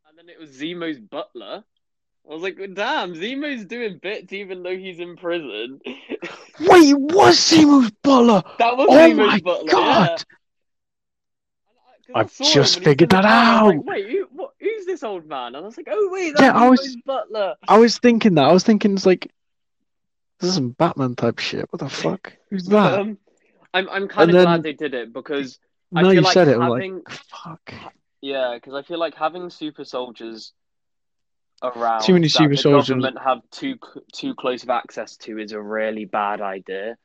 [0.10, 1.64] and then it was Zemo's butler.
[2.28, 5.80] I was like, damn, Zemo's doing bits even though he's in prison.
[5.86, 8.42] Wait, it was Zemo's butler.
[8.60, 9.72] that was Oh Zemo's my butler.
[9.72, 10.08] God.
[10.10, 10.16] yeah.
[10.16, 10.18] I-
[12.08, 13.86] 'cause I I've just when he was in figured that I was like, out.
[13.86, 15.48] wait, who, what, who's this old man?
[15.56, 17.56] And I was like, oh wait, that's Yeah, I was- Zemo's butler.
[17.68, 18.46] I was thinking that.
[18.46, 19.32] I was thinking it's like
[20.40, 21.66] this is some Batman type shit.
[21.72, 22.34] What the fuck?
[22.50, 23.00] Who's that?
[23.00, 23.18] Um,
[23.74, 25.60] I'm I'm kind And of then- glad they did it because
[25.92, 26.60] no, feel you like said it.
[26.60, 27.74] Having like, fuck.
[28.22, 30.54] Yeah, because I feel like having super soldiers
[31.64, 32.90] around Too many super the soldiers.
[32.90, 33.76] government have too
[34.14, 36.98] too close of access to is a really bad idea.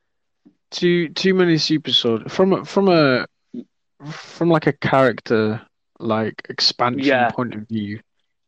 [0.71, 3.25] Too too many super soldiers from from a
[4.11, 5.61] from like a character
[5.99, 7.29] like expansion Yeah.
[7.29, 7.99] point of view.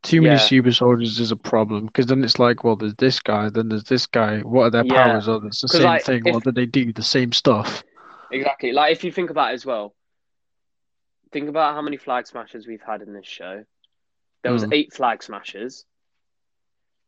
[0.02, 0.40] Too many Yeah.
[0.40, 3.84] super soldiers is a problem because then it's like, well, there's this guy, then there's
[3.84, 4.40] this guy.
[4.40, 5.04] What are their Yeah.
[5.04, 5.28] powers?
[5.28, 6.22] Oh, it's the same like, thing.
[6.26, 6.92] if- What do they do?
[6.92, 7.82] The same stuff.
[8.32, 8.72] Exactly.
[8.72, 9.94] Like if you think about it as well,
[11.34, 13.64] think about how many flag smashers we've had in this show.
[14.42, 14.72] There was Mm.
[14.72, 15.84] eight flag smashers.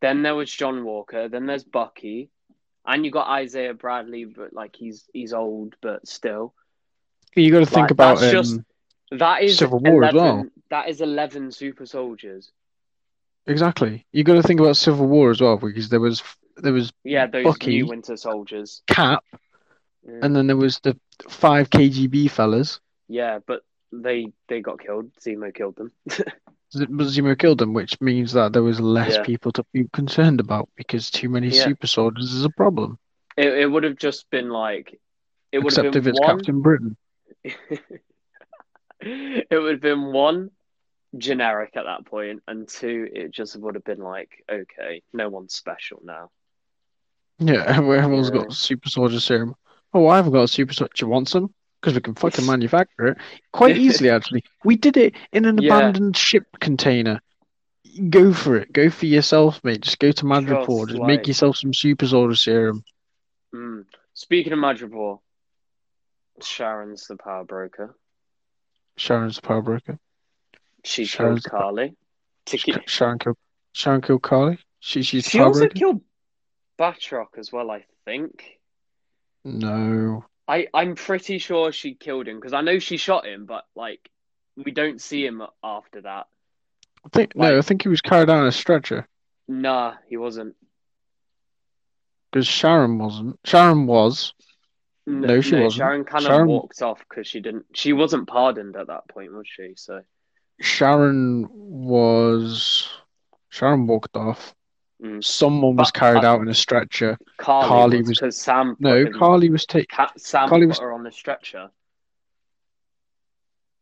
[0.03, 1.29] Then there was John Walker.
[1.29, 2.29] Then there's Bucky,
[2.85, 6.53] and you got Isaiah Bradley, but like he's he's old, but still.
[7.35, 8.67] You got to think Like, about that's just- um,
[9.13, 10.47] That is Civil War as 11, well.
[10.71, 12.51] That is eleven super soldiers.
[13.47, 14.05] exactly.
[14.13, 16.23] You got to think about Civil War as well because there was
[16.57, 17.71] there was Yeah, those Bucky.
[17.83, 18.83] new Winter Soldiers.
[18.89, 19.23] Cap
[20.03, 20.21] Yeah.
[20.23, 22.81] and then there was the five KGB fellas.
[23.09, 23.63] Yeah, but
[23.93, 25.13] they they got killed.
[25.21, 25.93] Zemo killed them.
[26.75, 29.25] Zemo killed them, which means that there was less Yeah.
[29.25, 31.65] people to be concerned about because too many Yeah.
[31.65, 32.99] super soldiers is a problem.
[33.37, 35.01] It it would have just been like
[35.53, 36.37] it would Except have if been it's one.
[36.37, 36.97] Captain Britain.
[39.01, 40.51] it would have been one
[41.17, 45.55] generic at that point, and two, it just would have been like, okay, no one's
[45.55, 46.31] special now.
[47.39, 48.39] Yeah, everyone's Yeah.
[48.39, 49.55] got super soldier serum.
[49.93, 50.93] Oh, I haven't got a super soldier.
[50.95, 51.55] Do you want some?
[51.81, 53.19] Because we can fucking manufacture it
[53.53, 54.11] quite easily.
[54.11, 55.77] Actually, we did it in an Yeah.
[55.77, 57.21] abandoned ship container.
[58.11, 58.73] Go for it.
[58.73, 59.83] Go for yourself, mate.
[59.83, 60.67] Just go to Madripoor.
[60.67, 62.85] Trust, Just like- make yourself some super soldier serum.
[63.55, 63.85] Mm.
[64.15, 65.21] Speaking of Madripoor,
[66.43, 67.95] Sharon's the power broker.
[68.97, 69.99] Sharon's the power broker.
[70.85, 71.97] She Sharon's killed the- Karli.
[72.47, 73.37] Ki- Sharon killed.
[73.73, 74.59] Sharon killed Karli.
[74.81, 75.75] She she's the she also broker.
[75.75, 76.01] killed
[76.79, 78.59] Batroc as well, I think.
[79.45, 80.25] No.
[80.49, 84.09] I, I'm pretty sure she killed him because I know she shot him, but like
[84.57, 86.27] we don't see him after that.
[87.05, 87.59] I think no.
[87.59, 89.07] I think he was carried on a stretcher
[89.49, 90.57] Nah, he wasn't.
[92.33, 93.39] because Sharon wasn't.
[93.45, 94.35] Sharon was.
[95.09, 95.75] N- No, she wasn't.
[95.75, 97.67] Sharon kind of Sharon- walked off because she didn't.
[97.75, 99.75] She wasn't pardoned at that point, was she?
[99.77, 100.01] So
[100.61, 102.89] Sharon was.
[103.51, 104.55] Sharon walked off.
[105.03, 105.23] Mm.
[105.23, 107.19] Someone was But carried I- out in a stretcher.
[107.39, 108.77] Karli, Karli was because Sam.
[108.79, 109.95] No, Karli was taken.
[109.95, 111.71] Ca- Sam Karli put was- her on the stretcher.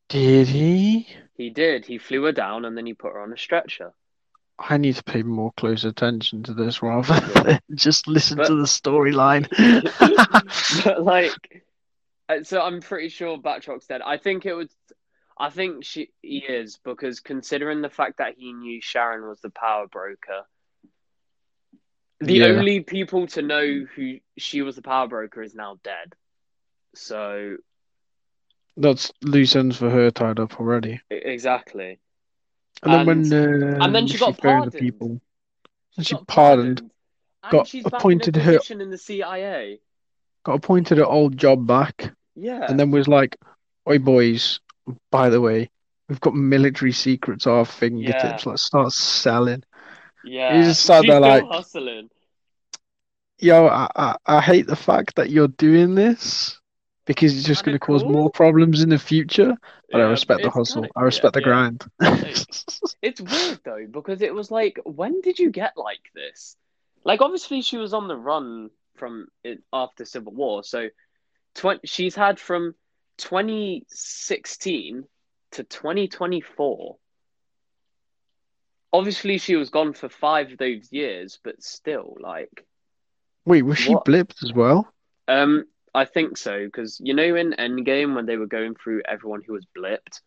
[0.09, 1.09] Did he?
[1.37, 1.87] He did.
[1.87, 3.93] He flew her down and then he put her on a stretcher.
[4.59, 8.55] I need to pay more close attention to this rather than just listen But- to
[8.57, 9.49] the storyline.
[10.85, 11.65] but like,
[12.29, 14.03] uh, so I'm pretty sure Batroc's dead.
[14.05, 14.69] I think it was.
[15.37, 19.51] I think she he is because considering the fact that he knew Sharon was the
[19.51, 20.43] power broker,
[22.21, 22.47] the Yeah.
[22.47, 26.15] only people to know who she was the power broker is now dead.
[26.95, 27.57] So
[28.77, 31.01] That's loose ends for her tied up already.
[31.11, 31.99] Exactly.
[32.83, 34.73] And then when uh, and then she got phoned the pardoned.
[34.73, 35.21] people,
[35.97, 36.81] and she got pardoned,
[37.45, 39.81] And got she's back in appointed her- in the CIA.
[40.45, 42.67] got appointed her old job back, Yeah.
[42.69, 43.37] and then was like,
[43.89, 44.59] "Oi, boys,
[45.11, 45.71] by the way,
[46.09, 48.45] we've got military secrets at our fingertips.
[48.45, 49.63] Let's start selling."
[50.25, 50.63] Yeah.
[50.63, 52.11] just sat there still like- hustling.
[53.39, 56.59] Yo, I, I, I hate the fact that you're doing this
[57.05, 58.13] because it's just going to cause cool.
[58.13, 59.55] more problems in the future.
[59.91, 60.83] But I respect the hustle.
[60.83, 61.53] kinda- I respect yeah, the yeah.
[61.53, 61.85] grind.
[63.03, 66.57] It's weird though because it was like, when did you get like this?
[67.05, 70.89] Like, obviously, she was on the run from it after Civil War, so
[71.55, 72.75] tw- she's had from
[73.19, 75.05] 2016
[75.53, 76.97] to 2024.
[78.95, 82.65] Obviously, she was gone for five of those years, but still, like,
[83.45, 84.05] Wait, was she What?
[84.07, 84.89] blipped as well?
[85.29, 89.43] um, I think so because you know in Endgame when they were going through everyone
[89.47, 90.21] who was blipped,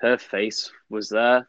[0.00, 1.48] her face was there.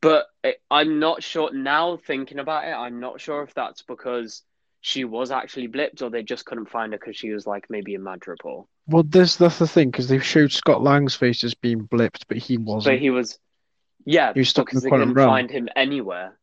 [0.00, 2.72] But it, I'm not sure now thinking about it.
[2.72, 4.42] I'm not sure if that's because
[4.80, 7.94] she was actually blipped or they just couldn't find her because she was like maybe
[7.94, 8.66] in Madripoor.
[8.86, 12.36] Well, this that's the thing because they showed Scott Lang's face as being blipped, but
[12.36, 12.84] he wasn't.
[12.84, 13.38] So he was,
[14.04, 15.20] yeah, was stuck in because the they couldn't realm.
[15.20, 16.38] find him anywhere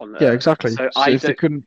[0.00, 0.78] on Yeah, exactly.
[0.78, 1.38] So So I if don't.
[1.38, 1.64] couldn't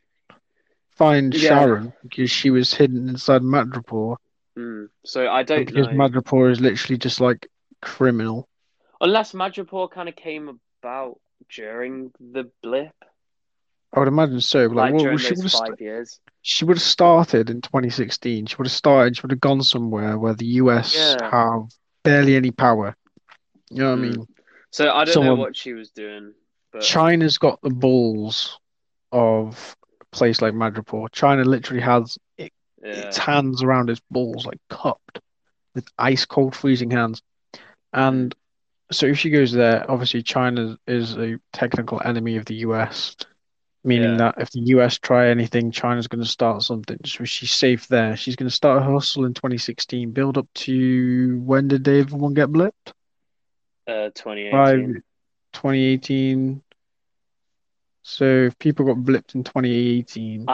[0.90, 1.68] find Yeah.
[1.74, 4.16] Sharon because she was hidden inside Madripoor,
[4.58, 5.90] Mm, so I don't because know.
[5.90, 7.46] Madripoor is literally just like
[7.82, 8.48] criminal.
[9.00, 12.94] Unless Madripoor kind of came about during the blip,
[13.94, 14.66] I would imagine so.
[14.66, 16.20] Like, like well, during she would those have five years.
[16.42, 18.46] she would have started in 2016.
[18.46, 19.16] She would have started.
[19.16, 21.30] She would have gone somewhere where the US Yeah.
[21.30, 21.68] have
[22.04, 22.94] barely any power.
[23.70, 24.10] You know what I Mm.
[24.10, 24.26] mean?
[24.72, 26.34] So I don't Someone- know what she was doing,
[26.72, 28.58] but China's got the balls
[29.12, 31.10] of a place like Madripoor.
[31.12, 32.52] China literally has it,
[32.82, 35.20] yeah, its hands around its balls, like cupped
[35.74, 37.22] with ice cold, freezing hands.
[37.92, 38.34] And
[38.92, 43.16] so if she goes there, obviously China is a technical enemy of the US,
[43.84, 44.16] meaning Yeah.
[44.18, 46.98] that if the US try anything, China's going to start something.
[47.06, 48.16] So she's safe there.
[48.16, 52.48] She's going to start her hustle in 2016, build up to when did everyone get
[52.50, 52.92] blipped?
[53.86, 54.10] Uh,
[54.50, 55.02] By 2018.
[55.52, 56.62] 2018.
[58.02, 60.46] So if people got blipped in 2018,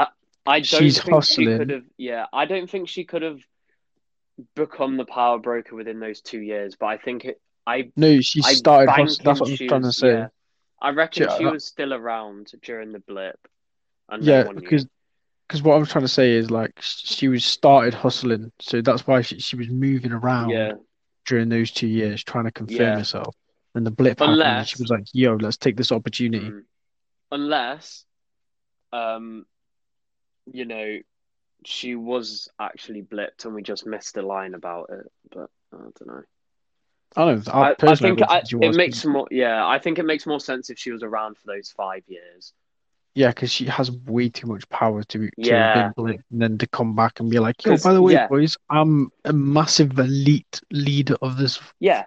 [0.47, 1.85] I don't She's think she could have.
[1.97, 3.41] Yeah, I don't think she could have
[4.57, 6.77] become the power broker within those two years.
[6.79, 7.41] But I think it.
[7.67, 9.25] I no, she I started hustling.
[9.25, 10.09] That's what I'm trying to say.
[10.09, 10.29] yeah.
[10.81, 13.39] I reckon She- she I- was still around during the blip.
[14.09, 14.87] And Yeah, because
[15.47, 19.21] because what I'm trying to say is like she was started hustling, so that's why
[19.21, 20.73] she, she was moving around yeah,
[21.25, 22.99] during those two years trying to confirm Yeah.
[22.99, 23.35] herself.
[23.75, 26.65] And the blip happened, and she was like, "Yo, let's take this opportunity." Mm.
[27.31, 28.05] unless,
[28.93, 29.47] um,
[30.53, 30.99] you know,
[31.65, 35.11] she was actually blipped and we just missed a line about it.
[35.31, 36.23] But I don't know.
[37.17, 37.49] I don't.
[37.49, 39.29] I, I, think I, it makes more.
[39.31, 42.53] Yeah, I think it makes more sense if she was around for those five years.
[43.15, 45.91] Yeah, because she has way too much power to to Yeah.
[45.97, 48.27] and then to come back and be like, "Yo, by the way, yeah.
[48.27, 52.05] boys, I'm a massive elite leader of this Yeah,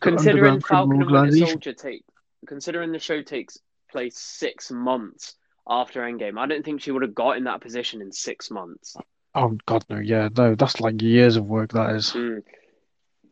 [0.00, 1.46] considering Falcon and Winter.
[1.46, 2.04] Soldier take,
[2.46, 3.58] considering the show takes
[3.90, 5.36] place six months
[5.68, 8.96] after Endgame, I don't think she would have got in that position in six months.
[9.34, 11.72] Oh God, no, yeah, no, that's like years of work.
[11.72, 12.12] That is.
[12.12, 12.42] Mm.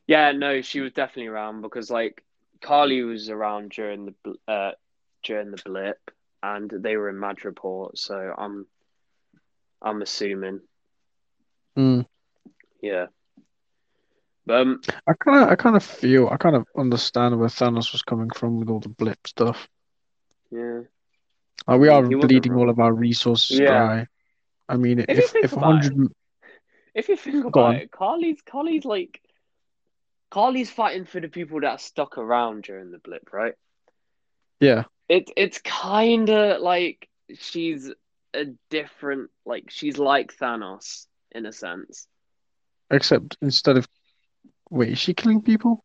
[0.07, 2.23] Yeah, no, she was definitely around because like
[2.61, 4.73] Karli was around during the uh
[5.23, 6.11] during the blip,
[6.45, 8.67] and they were in Madripoor, so I'm
[9.83, 10.61] I'm assuming,
[11.77, 12.05] Mm.
[12.83, 13.07] yeah.
[14.47, 17.93] But um, I kind of, I kind of feel, I kind of understand where Thanos
[17.93, 19.69] was coming from with all the blip stuff.
[20.51, 20.81] yeah,
[21.67, 23.69] Like we are bleeding all of our resources Yeah.
[23.69, 24.07] dry.
[24.69, 26.13] I mean, If if if hundred,
[26.95, 27.75] if you think about on.
[27.77, 29.21] it, Karli's Karli's like
[30.31, 33.55] Karli's fighting for the people that are stuck around during the blip, right?
[34.61, 37.93] yeah, It it's kind of like she's
[38.35, 42.09] a different, like she's like Thanos in a sense.
[42.91, 43.89] except instead of,
[44.71, 45.85] wait, is she killing people?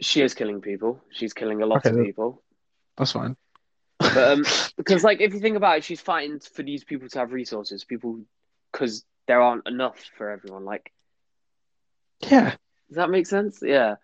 [0.00, 1.02] She is killing people.
[1.10, 2.42] She's killing a lot Okay, of people.
[2.96, 3.36] That's fine.
[4.12, 7.18] But um, because like if you think about it, she's fighting for these people to
[7.18, 7.84] have resources.
[7.84, 8.20] People,
[8.72, 10.64] because there aren't enough for everyone.
[10.64, 10.92] Like,
[12.30, 12.56] Yeah,
[12.88, 13.60] does that make sense?
[13.62, 13.96] Yeah.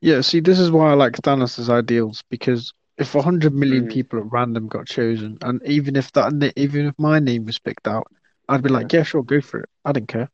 [0.00, 0.20] yeah.
[0.20, 3.92] See, this is why I like Thanos' ideals because if hundred million Mm.
[3.92, 7.86] people at random got chosen, and even if that, even if my name was picked
[7.88, 8.06] out,
[8.48, 9.68] I'd be like, yeah, sure, go for it.
[9.84, 10.30] I don't care.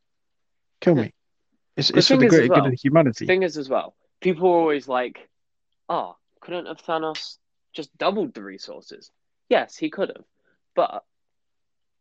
[0.81, 1.03] Kill Yeah.
[1.05, 1.15] me.
[1.77, 3.27] It's The it's for the greater good of humanity.
[3.27, 5.29] Thing is, as well, people are always like,
[5.89, 7.39] "Oh, couldn't have Thanos
[7.73, 9.11] just doubled the resources?"
[9.49, 10.25] Yes, he could have,
[10.75, 11.05] but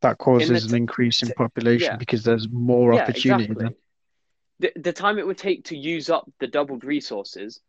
[0.01, 1.97] That causes an increase in t- population yeah.
[1.97, 3.65] because there's more yeah, opportunity exactly.
[3.65, 3.75] then.
[4.59, 7.61] the, the time it would take to use up the doubled resources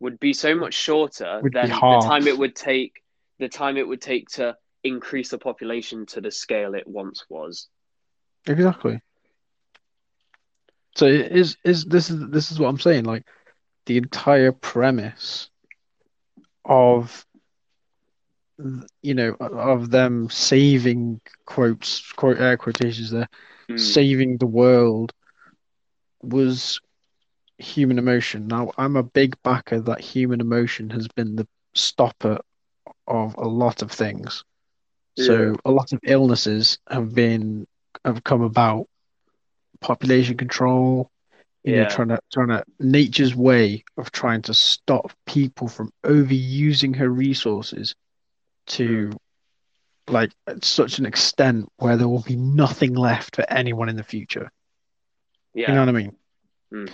[0.00, 2.92] would be so much shorter Would than the time it would take
[3.38, 7.68] the time it would take to increase the population to the scale it once was.
[8.46, 9.00] Exactly.
[10.96, 13.04] So it is is this is this is what I'm saying.
[13.04, 13.24] Like
[13.86, 15.50] the entire premise
[16.64, 17.24] of
[19.02, 23.28] you know of them saving quotes quote air quotations there
[23.68, 23.78] Mm.
[23.78, 25.12] saving the world
[26.22, 26.80] was
[27.58, 28.46] human emotion.
[28.46, 32.38] Now I'm a big backer that human emotion has been the stopper
[33.06, 34.44] of a lot of things.
[35.16, 37.66] So a lot of illnesses have been
[38.04, 38.86] have come about.
[39.80, 41.10] Population control,
[41.64, 46.96] you know, trying to trying to nature's way of trying to stop people from overusing
[46.96, 47.94] her resources
[48.68, 49.12] to
[50.08, 54.02] like at such an extent where there will be nothing left for anyone in the
[54.04, 54.50] future.
[55.54, 55.68] Yeah.
[55.68, 56.16] You know what I mean?
[56.72, 56.90] Mm.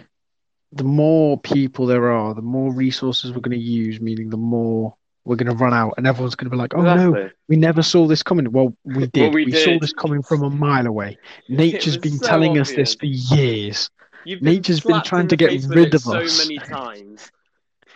[0.75, 4.97] The more people there are, the more resources we're going to use, meaning the more
[5.25, 7.83] we're going to run out, and everyone's going to be like, "Oh no, we never
[7.83, 9.33] saw this coming." Well, we did.
[9.33, 11.16] we we saw this coming from a mile away.
[11.49, 13.91] Nature's been so telling us this for years.
[14.25, 16.47] You've Nature's been trying to get rid of so us.
[16.47, 17.31] many times.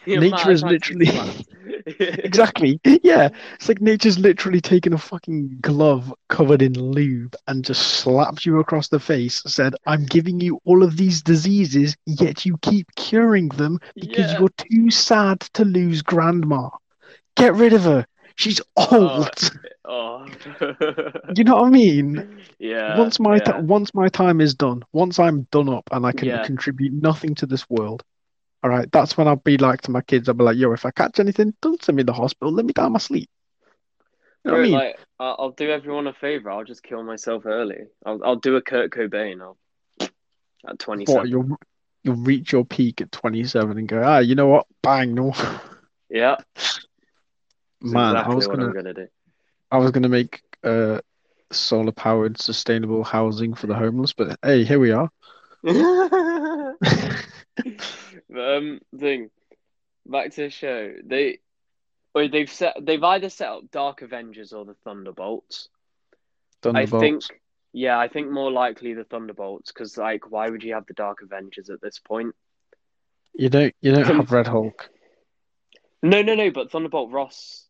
[0.04, 1.46] The Nature is of times we've been literally-.
[1.86, 2.80] Exactly.
[3.02, 3.28] Yeah.
[3.54, 8.58] It's like nature's literally taken a fucking glove covered in lube and just slapped you
[8.60, 13.48] across the face, said, I'm giving you all of these diseases, yet you keep curing
[13.50, 14.38] them because Yeah.
[14.40, 16.68] you're too sad to lose grandma.
[17.36, 18.06] Get rid of her.
[18.36, 19.30] She's old.
[19.84, 20.26] Oh.
[20.60, 20.72] oh.
[21.36, 22.40] you know what I mean?
[22.58, 22.96] yeah.
[22.98, 23.58] Once my yeah.
[23.60, 26.44] once my time is done, once I'm done up and I can Yeah.
[26.44, 28.02] contribute nothing to this world,
[28.62, 30.84] all right, that's when I'll be like to my kids, I'll be like, yo, if
[30.84, 32.52] I catch anything, don't send me to the hospital.
[32.52, 33.30] Let me die in my sleep.
[34.44, 34.72] You know what I Bro, mean?
[34.72, 36.50] like, I'll, do everyone a favor.
[36.50, 37.86] I'll just kill myself early.
[38.04, 39.40] I'll, I'll do a Kurt Cobain.
[39.40, 39.58] I'll,
[40.66, 41.16] at 27.
[41.16, 41.56] What you'll
[42.02, 44.66] you'll reach your peak at 27 and go, ah, you know what?
[44.82, 45.32] Bang, no.
[46.10, 46.36] Yeah.
[47.82, 49.08] Man, exactly I was gonna gonna do.
[49.70, 51.02] I was gonna make uh
[51.52, 55.10] solar powered sustainable housing for the homeless, but hey, here we are.
[58.36, 59.30] um, thing.
[60.06, 60.94] Back to the show.
[61.04, 61.38] They,
[62.14, 62.76] wait, they've set.
[62.80, 65.68] They've either set up Dark Avengers or the Thunderbolts.
[66.64, 67.22] I think.
[67.72, 71.18] Yeah, I think more likely the Thunderbolts because, like, why would you have the Dark
[71.22, 72.34] Avengers at this point?
[73.34, 74.90] You don't you don't have Red Hulk.
[76.02, 76.50] No, no, no.
[76.50, 77.66] But Thunderbolt Ross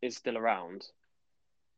[0.00, 0.86] is still around.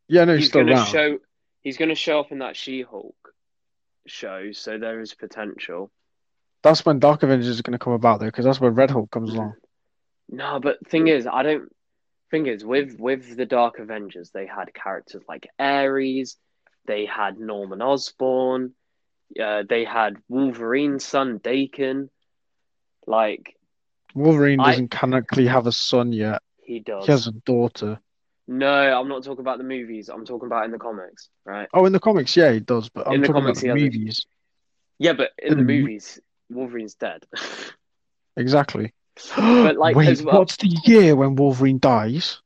[0.08, 0.86] Yeah, no, he's he's still gonna around.
[0.86, 1.18] show.
[1.62, 3.34] He's gonna show up in that She-Hulk
[4.06, 5.90] show, so there is potential.
[6.62, 9.32] That's when Dark Avengers is gonna come about though, because that's where Red Hulk comes
[9.32, 9.54] along.
[10.28, 11.68] No, but thing is, I don't.
[12.30, 16.36] Thing is, with with the Dark Avengers, they had characters like Ares,
[16.86, 18.74] they had Norman Osborn,
[19.40, 22.08] uh, they had Wolverine's son Daken.
[23.06, 23.54] Like
[24.14, 26.42] Wolverine I- doesn't canonically have a son yet.
[26.64, 27.06] he does.
[27.06, 28.00] He has a daughter.
[28.48, 30.08] No, I'm not talking about the movies.
[30.08, 31.68] I'm talking about in the comics, right?
[31.74, 33.80] Oh, in the comics, yeah, he does, but I'm In the talking comics, about the
[33.80, 34.26] he has a- movies.
[34.98, 36.20] Yeah, but in the In the mo- movies,
[36.50, 37.24] Wolverine's dead.
[38.36, 38.92] Exactly.
[39.36, 42.40] But, like, Wait, as well- what's the year when Wolverine dies?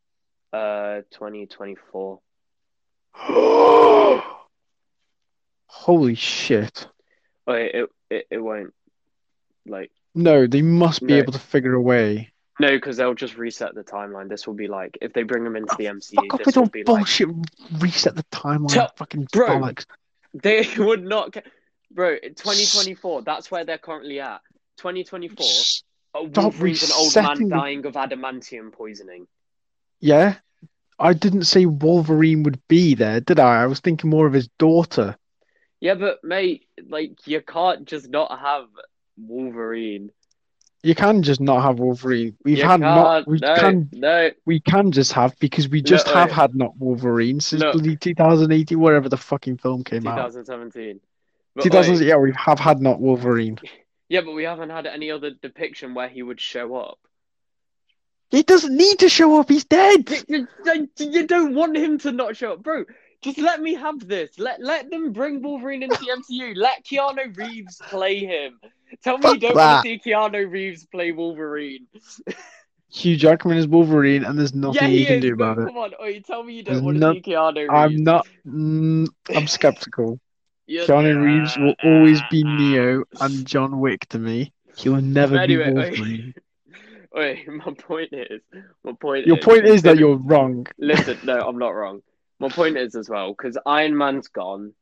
[0.52, 2.20] uh, 2024.
[5.66, 6.86] Holy shit.
[7.46, 8.72] Wait, it, it it won't.
[9.66, 11.16] Like No, they must be No.
[11.18, 12.32] able to figure a way.
[12.58, 14.28] no, because they'll just reset the timeline.
[14.28, 16.14] This will be like if they bring him into the MCU.
[16.16, 17.28] Fuck off this with all be like bullshit.
[17.78, 18.72] Reset the timeline.
[18.72, 19.48] Tell- fucking Bro.
[19.48, 19.86] bollocks.
[20.34, 21.32] they would not.
[21.32, 21.42] ca-
[21.90, 23.22] Bro, 2024.
[23.22, 24.40] That's where they're currently at.
[24.78, 25.44] 2024.
[26.14, 29.26] uh, Stop Wolverine's an old man dying of adamantium poisoning.
[30.00, 30.36] Yeah.
[30.98, 33.62] I didn't say Wolverine would be there, did I?
[33.62, 35.16] I was thinking more of his daughter.
[35.80, 38.66] Yeah, but mate, like you can't just not have
[39.16, 40.10] Wolverine.
[40.82, 42.36] You can just not have Wolverine.
[42.44, 43.26] We've you had not.
[43.26, 43.88] We no, can.
[43.92, 44.30] no.
[44.46, 46.34] We can just have because we just No, have wait.
[46.34, 47.72] had not Wolverine since No.
[47.72, 50.16] bloody 2018, wherever the fucking film came out.
[50.16, 51.00] 2017.
[51.54, 51.94] But, 2000.
[51.96, 53.58] wait, Yeah, we have had not Wolverine.
[54.08, 56.98] yeah, but we haven't had any other depiction where he would show up.
[58.30, 59.48] He doesn't need to show up.
[59.48, 60.08] He's dead.
[60.28, 62.84] You, you- you don't want him to not show up, bro.
[63.22, 64.38] Just let me have this.
[64.38, 66.54] Let let them bring Wolverine into the MCU.
[66.56, 68.58] Let Keanu Reeves play him.
[69.02, 69.72] Tell me you don't that.
[69.74, 71.86] want to see Keanu Reeves play Wolverine.
[72.92, 75.22] Hugh Jackman is Wolverine, and there's yeah, nothing he you can is.
[75.22, 75.66] do about it.
[75.66, 77.70] come on, Oi, tell me you don't want to see Keanu Reeves.
[77.72, 78.26] I'm not.
[78.46, 80.18] Mm, I'm skeptical.
[80.70, 84.52] Yeah, Keanu Reeves will always be ah, Neo and John Wick to me.
[84.76, 85.74] He will never anyway, be.
[85.74, 86.34] Wolverine.
[87.12, 88.40] Wait, my point is,
[88.84, 89.26] my point.
[89.26, 90.68] Your is, point is that you're wrong.
[90.78, 92.02] Listen, no, I'm not wrong.
[92.38, 94.72] My point is as well because Iron Man's gone.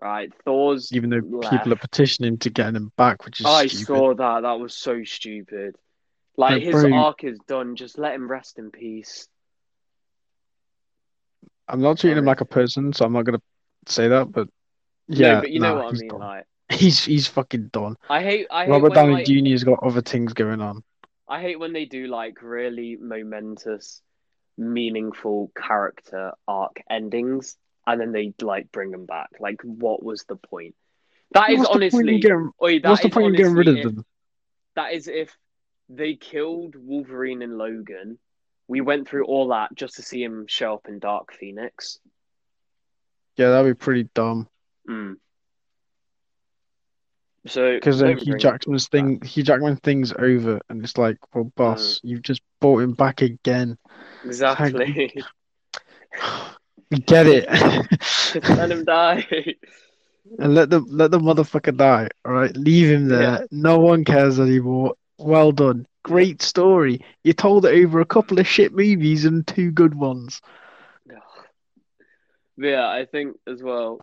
[0.00, 0.32] right?
[0.44, 1.50] Thor's even though left.
[1.50, 3.86] people are petitioning to get him back, which is I stupid.
[3.86, 4.42] saw that.
[4.42, 5.74] That was so stupid.
[6.36, 7.74] Like Like, his bro- arc is done.
[7.74, 9.26] Just let him rest in peace.
[11.66, 13.42] I'm not treating him like a person, so I'm not gonna
[13.88, 14.30] say that.
[14.30, 14.48] But
[15.08, 16.08] No, yeah, but you know what I mean.
[16.08, 16.20] done.
[16.20, 17.96] Like He's he's fucking done.
[18.10, 18.48] I hate.
[18.50, 20.82] I hate Robert when, Downey like, Jr.'s got other things going on.
[21.28, 24.02] I hate when they do like really momentous,
[24.58, 29.28] meaningful character arc endings, and then they like bring them back.
[29.38, 30.74] Like, what was the point?
[31.32, 32.18] That is What's honestly.
[32.18, 34.04] getting, Oi, that what's the point in getting rid of if- them?
[34.74, 35.36] That is if
[35.88, 38.18] they killed Wolverine and Logan.
[38.68, 42.00] We went through all that just to see him show up in Dark Phoenix.
[43.36, 44.48] Yeah, that'd be pretty dumb.
[44.88, 45.14] Mm.
[47.46, 51.16] So Because then don't Hugh bring- Jackman's thing, Hugh Jackman thing's over, and it's like,
[51.34, 53.78] well, boss, you've just brought him back again.
[54.24, 55.14] exactly.
[56.88, 57.48] We get it,
[58.48, 59.26] let him die.
[60.38, 62.08] and let the let the motherfucker die.
[62.24, 63.20] All right, leave him there.
[63.22, 63.38] Yeah.
[63.50, 64.94] No one cares anymore.
[65.18, 65.86] Well done.
[66.04, 67.04] Great story.
[67.24, 70.40] You told it over a couple of shit movies and two good ones.
[72.56, 74.00] Yeah, I think as well.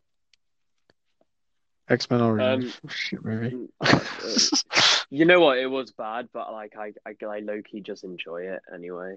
[1.94, 3.56] X Men Origins, Um, shit movie.
[3.56, 4.58] mm, uh,
[5.10, 5.58] You know what?
[5.60, 9.16] It was bad, but like I, I, I low key just enjoy it anyway.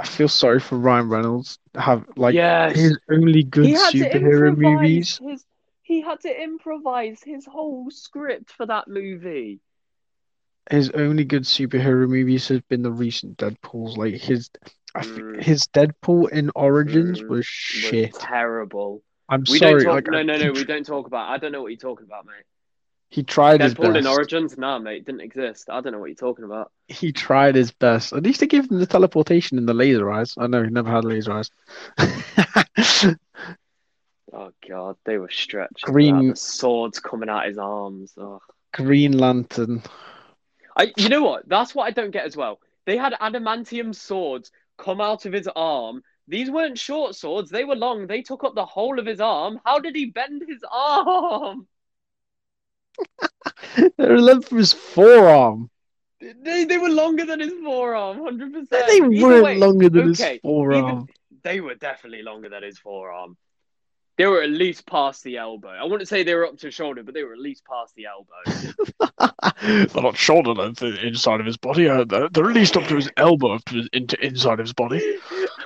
[0.00, 1.58] I feel sorry for Ryan Reynolds.
[1.74, 5.20] Have like yes, his only good he had to superhero movies.
[5.22, 5.44] His,
[5.82, 9.60] he had to improvise his whole script for that movie.
[10.70, 13.96] His only good superhero movies has been the recent Deadpool's.
[13.96, 14.50] Like his,
[14.94, 15.42] I think Mm.
[15.42, 18.12] his Deadpool in Origins Mm, was Was shit.
[18.12, 19.02] terrible.
[19.28, 19.84] I'm We sorry.
[19.84, 19.94] don't talk.
[20.12, 20.52] like, no, no, no.
[20.52, 21.28] We don't talk about.
[21.30, 22.44] I don't know what you're talking about, mate.
[23.10, 24.06] he tried his Deadpool in best.
[24.08, 25.68] Origins, nah, mate, didn't exist.
[25.70, 26.70] I don't know what you're talking about.
[26.88, 28.12] He tried his best.
[28.12, 30.34] At least they gave him the teleportation and the laser eyes.
[30.38, 31.50] I know he never had laser eyes.
[34.32, 35.82] Oh god, they were stretched.
[35.84, 38.12] Green- swords coming out of his arms.
[38.18, 38.40] Oh.
[38.74, 39.82] Green Lantern.
[40.76, 41.48] I, you know what?
[41.48, 42.60] That's what I don't get as well.
[42.84, 46.02] They had adamantium swords come out of his arm.
[46.28, 48.06] These weren't short swords; they were long.
[48.06, 49.60] They took up the whole of his arm.
[49.64, 51.66] How did he bend his arm?
[53.96, 55.70] They're length of his forearm.
[56.20, 58.86] They, they were longer than his forearm, hundred percent.
[58.88, 60.88] They weren't longer than okay, his forearm.
[60.88, 61.08] Even,
[61.42, 63.36] they were definitely longer than his forearm.
[64.18, 65.68] They were at least past the elbow.
[65.68, 68.06] I wouldn't say they were up to shoulder, but they were at least past the
[68.06, 69.30] elbow.
[69.62, 71.88] they're not shoulder length inside of his body.
[71.88, 74.66] Uh, they're, they're at least up to his elbow, up to his, into inside of
[74.66, 74.98] his body.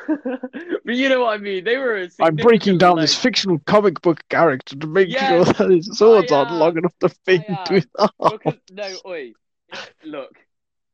[0.84, 1.64] but you know what I mean.
[1.64, 2.08] They were.
[2.20, 3.14] I'm breaking down length.
[3.14, 6.76] this fictional comic book character to make Yes, sure that his swords oh, aren't long
[6.78, 8.10] enough to oh, fit I into his arm.
[8.28, 9.34] Because no, oi,
[10.02, 10.36] look.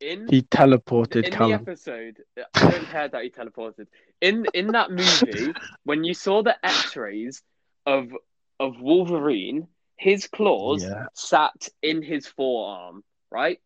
[0.00, 2.22] In He teleported in the episode,
[2.54, 3.86] I don't care that he teleported.
[4.20, 7.42] In in that movie, when you saw the X-rays
[7.86, 8.12] of
[8.60, 11.06] of Wolverine, his claws Yeah.
[11.14, 13.60] sat in his forearm, right?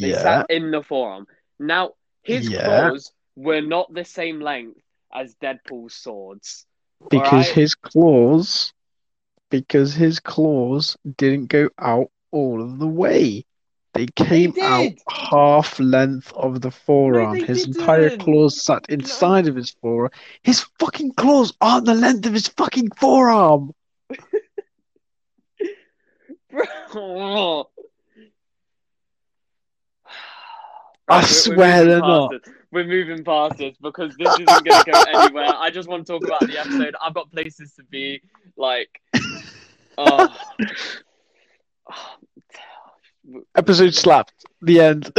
[0.00, 1.26] They Yeah, sat in the forearm.
[1.58, 2.50] Now his Yeah.
[2.50, 4.80] claws were not the same length
[5.12, 6.66] as Deadpool's swords.
[7.10, 7.46] because alright.
[7.48, 8.72] his claws,
[9.50, 13.44] because his claws didn't go out all of the way.
[13.94, 17.38] They came out half length of the forearm.
[17.38, 18.24] they his entire didn't.
[18.24, 20.12] claws sat inside of his forearm.
[20.42, 23.72] His fucking claws aren't the length of his fucking forearm.
[26.92, 27.68] Bro.
[31.08, 32.32] I Right, swear they're not.
[32.72, 35.48] We're moving past this because this isn't going to go anywhere.
[35.56, 36.94] I just want to talk about the episode.
[37.02, 38.22] I've got places to be.
[38.56, 39.00] Like,
[39.98, 40.28] oh.
[43.56, 44.44] Episode slapped.
[44.62, 45.12] The end.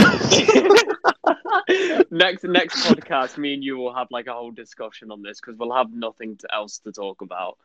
[2.11, 5.57] next next podcast, me and you will have like a whole discussion on this because
[5.57, 7.57] we'll have nothing to, else to talk about.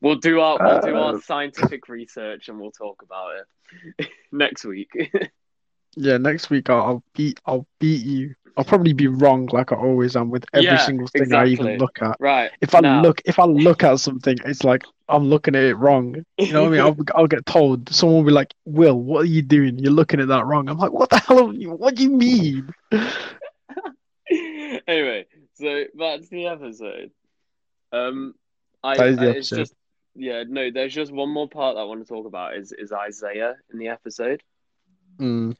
[0.00, 1.20] We'll do our we'll do our Uh.
[1.20, 3.32] scientific research and we'll talk about
[3.98, 4.90] it next week.
[5.96, 8.34] yeah, next week I'll, I'll beat I'll beat you.
[8.56, 11.76] I'll probably be wrong like I always am with every Yeah, single thing I even
[11.78, 12.16] look at.
[12.20, 12.50] right.
[12.60, 13.02] If I now.
[13.02, 16.24] look if I look at something, it's like I'm looking at it wrong.
[16.38, 16.80] You know what I mean?
[16.80, 17.88] I'll, I'll get told.
[17.92, 19.78] Someone will be like, "Will, what are you doing?
[19.78, 21.48] You're looking at that wrong." I'm like, "What the hell?
[21.50, 22.72] Are you, what do you mean?"
[24.86, 27.10] anyway, so that's the episode.
[27.92, 28.34] Um,
[28.82, 29.56] I, That is the I- episode.
[29.56, 29.74] just
[30.14, 30.70] yeah, no.
[30.70, 33.78] There's just one more part that I want to talk about is is Isaiah in
[33.78, 34.42] the episode.
[35.18, 35.56] Mm,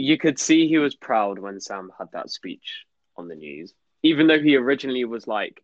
[0.00, 2.84] You could see he was proud when Sam had that speech
[3.16, 5.62] on the news, even though he originally was like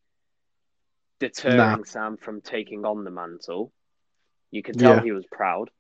[1.21, 1.85] deterring Nah.
[1.85, 3.73] Sam from taking on the mantle.
[4.51, 5.03] You could tell Yeah.
[5.03, 5.71] he was proud.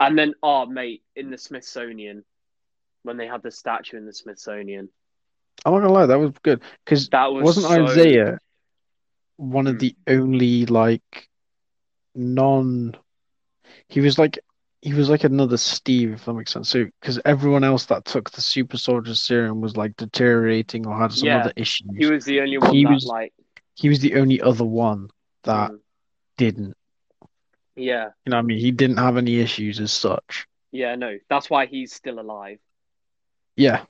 [0.00, 2.24] And then, oh mate, in the Smithsonian,
[3.04, 4.88] when they had the statue in the Smithsonian,
[5.64, 8.38] I'm not gonna lie, that was good because that was wasn't so- Isaiah
[9.36, 9.80] one of Mm.
[9.80, 11.28] the only like
[12.14, 12.96] non.
[13.88, 14.38] He was like
[14.84, 16.68] he was like another Steve, if that makes sense.
[16.68, 21.10] So because everyone else that took the super soldier serum was like deteriorating or had
[21.12, 21.88] some Yeah, other issues.
[21.96, 23.32] He was the only one He that was- like
[23.74, 25.08] He was the only other one
[25.44, 25.80] that mm,
[26.36, 26.76] didn't.
[27.76, 28.58] yeah, You know what I mean?
[28.58, 30.46] He didn't have any issues as such.
[30.70, 31.18] yeah, no.
[31.30, 32.58] That's why he's still alive.
[33.56, 33.86] Yeah.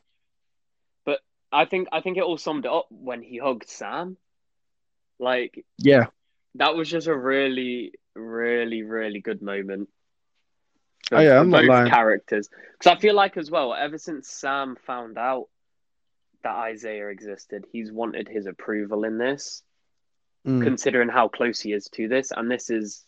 [1.04, 1.20] But
[1.50, 4.16] I think I think it all summed it up when he hugged Sam.
[5.18, 6.06] Like Yeah.
[6.54, 9.88] that was just a really, really, really good moment.
[11.08, 11.90] For, Oh, yeah, I'm not both lying.
[11.90, 12.48] characters.
[12.78, 15.48] Because I feel like as well, ever since Sam found out
[16.42, 19.62] that Isaiah existed, he's wanted his approval in this,
[20.46, 20.62] Mm.
[20.62, 22.30] considering how close he is to this.
[22.30, 23.04] And this is,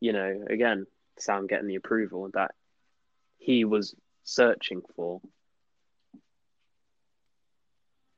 [0.00, 0.86] you know, again,
[1.18, 2.54] Sam getting the approval that
[3.38, 5.22] he was searching for.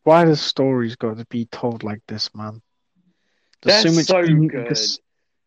[0.03, 2.62] Why does stories got to be told like this, man?
[3.62, 4.66] There's They're so much so good.
[4.66, 4.99] There's,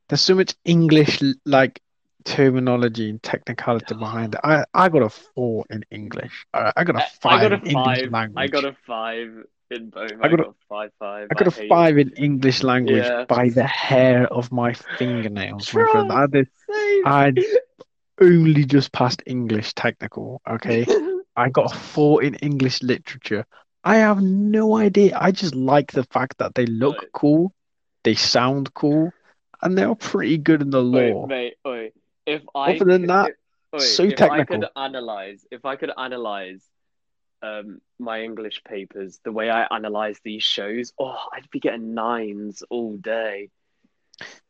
[0.07, 1.81] there's so much English like
[2.25, 4.41] terminology and technicality behind it.
[4.43, 6.45] I, I got a four in English.
[6.53, 8.11] I, I got a I- five I got a in English five.
[8.11, 8.43] language.
[8.43, 9.29] I got a five
[9.71, 10.11] in both.
[10.11, 11.27] I I got got, a- a five five.
[11.31, 13.25] I got a hate five in English language Yeah.
[13.27, 16.11] by the hair of my fingernails, my friend.
[16.11, 16.47] I did
[17.05, 17.33] I
[18.21, 20.85] only just passed English technical, okay?
[21.35, 23.45] I got a four in English literature.
[23.83, 25.17] I have no idea.
[25.19, 27.53] I just like the fact that they look cool,
[28.03, 29.11] they sound cool,
[29.61, 31.25] and they're pretty good in the law.
[31.25, 31.91] mate, oi.
[32.25, 33.35] If I Other than could, that, if,
[33.75, 36.63] oi, so if I could analyze, if I could analyze
[37.41, 42.63] um my English papers the way I analyze these shows, oh, I'd be getting nines
[42.69, 43.49] all day.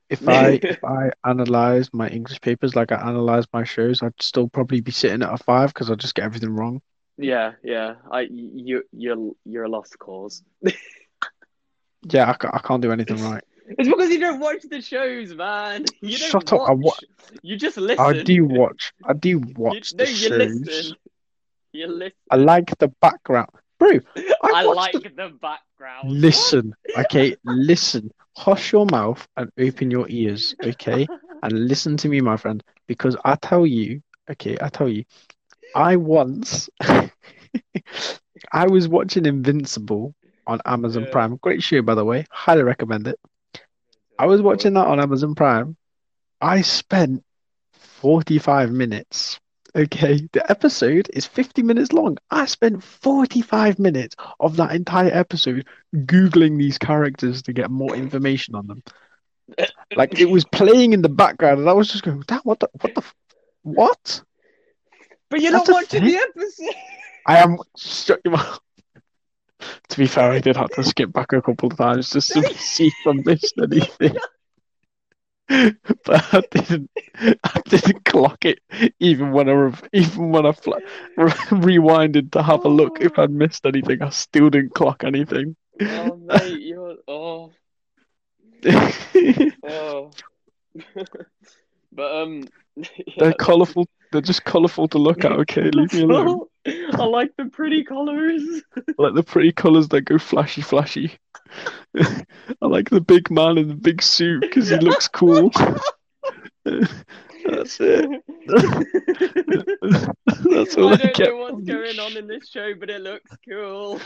[0.09, 4.47] If I if I analyze my English papers like I analyze my shows, I'd still
[4.47, 6.81] probably be sitting at a five because I just get everything wrong.
[7.17, 7.95] Yeah, yeah.
[8.11, 10.43] I you you're you're a lost cause.
[12.09, 13.43] Yeah, I, I can't do anything right.
[13.67, 15.85] It's because you don't watch the shows, man.
[16.01, 16.93] You don't Shut up, I wa-
[17.41, 18.05] You just listen.
[18.05, 18.93] I do watch.
[19.05, 20.59] I do watch You, watch no, you shows.
[20.65, 20.95] listen.
[21.71, 22.13] You listen.
[22.29, 23.49] I like the background,
[23.79, 23.99] bro.
[24.43, 26.11] I, watched like the- the background.
[26.11, 28.11] Listen, okay, listen.
[28.35, 31.07] Hush your mouth and open your ears, okay?
[31.43, 34.01] And listen to me, my friend, because I tell you,
[34.31, 35.03] okay, I tell you,
[35.75, 36.69] I once,
[38.51, 40.13] I was watching Invincible
[40.47, 41.09] on Amazon Yeah.
[41.11, 41.35] Prime.
[41.37, 42.25] Great show, by the way.
[42.31, 43.19] Highly recommend it.
[44.19, 45.75] I was watching that on Amazon Prime.
[46.41, 47.23] I spent
[47.73, 49.39] 45 minutes.
[49.75, 52.17] Okay, the episode is 50 minutes long.
[52.29, 58.53] I spent 45 minutes of that entire episode Googling these characters to get more information
[58.53, 58.83] on them.
[59.95, 62.69] Like it was playing in the background, and I was just going, "Damn, what the,
[62.81, 63.03] what the,
[63.63, 64.21] what?"
[65.29, 66.11] But you're That's not watching thing?
[66.11, 66.75] the episode.
[67.25, 68.59] I am shut your mouth.
[69.89, 72.43] To be fair, I did have to skip back a couple of times just to
[72.55, 74.17] see if I missed anything.
[76.05, 76.89] But I didn't.
[77.43, 78.59] I didn't clock it
[78.99, 80.71] even when I rev- even when I fl-
[81.17, 84.01] re- rewinded to have a look if I'd missed anything.
[84.01, 85.55] I still didn't clock anything.
[85.81, 87.51] Oh mate, you're oh
[89.63, 90.11] oh.
[91.91, 92.85] but um, yeah,
[93.17, 93.87] They're colourful.
[94.11, 95.31] They're just colourful to look at.
[95.31, 96.41] Okay, leave me alone.
[96.93, 98.41] I like the pretty colors.
[98.77, 101.17] I like the pretty colours that go flashy, flashy.
[101.97, 105.51] I like the big man in the big suit because he looks cool.
[107.45, 108.23] That's it.
[110.49, 111.27] That's all I I, don't get.
[111.29, 113.99] know what's going on in this show, but it looks cool.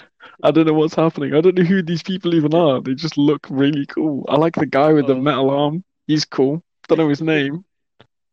[0.44, 1.36] I don't know what's happening.
[1.36, 2.82] I don't know who these people even are.
[2.82, 4.26] They just look really cool.
[4.28, 5.22] I like the guy with the Oh.
[5.22, 5.84] metal arm.
[6.08, 6.64] He's cool.
[6.88, 7.64] Don't know his name.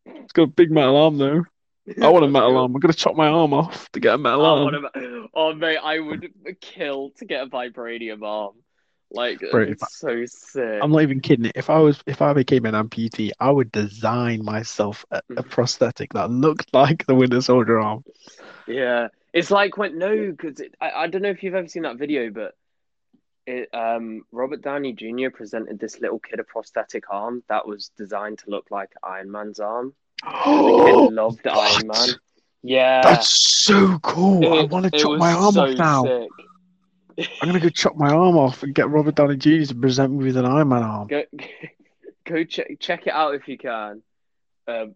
[0.06, 1.44] He's got a big metal arm though.
[2.00, 2.74] I want a metal arm.
[2.74, 4.74] I'm gonna chop my arm off to get a metal arm.
[4.74, 4.96] about-
[5.34, 8.54] oh, mate, I would kill to get a vibranium arm.
[9.10, 10.80] Like, Bro, it's so sick.
[10.82, 11.52] I'm not even kidding.
[11.54, 16.14] If I was, if I became an amputee, I would design myself a, a prosthetic
[16.14, 18.02] that looked like the Winter Soldier arm.
[18.66, 21.98] Yeah, it's like when no, because I, I don't know if you've ever seen that
[21.98, 22.54] video, but
[23.46, 25.28] it um Robert Downey Jr.
[25.32, 29.60] presented this little kid a prosthetic arm that was designed to look like Iron Man's
[29.60, 29.94] arm.
[30.44, 32.08] Kid loved Iron Man.
[32.62, 34.58] Yeah, That's so cool.
[34.58, 36.28] I want to chop my arm so off now.
[37.18, 39.64] I'm gonna go chop my arm off and get Robert Downey Jr.
[39.66, 41.06] to present me with an Iron Man arm.
[41.08, 41.24] Go
[42.24, 44.02] go check check it out if you can.
[44.66, 44.94] Um,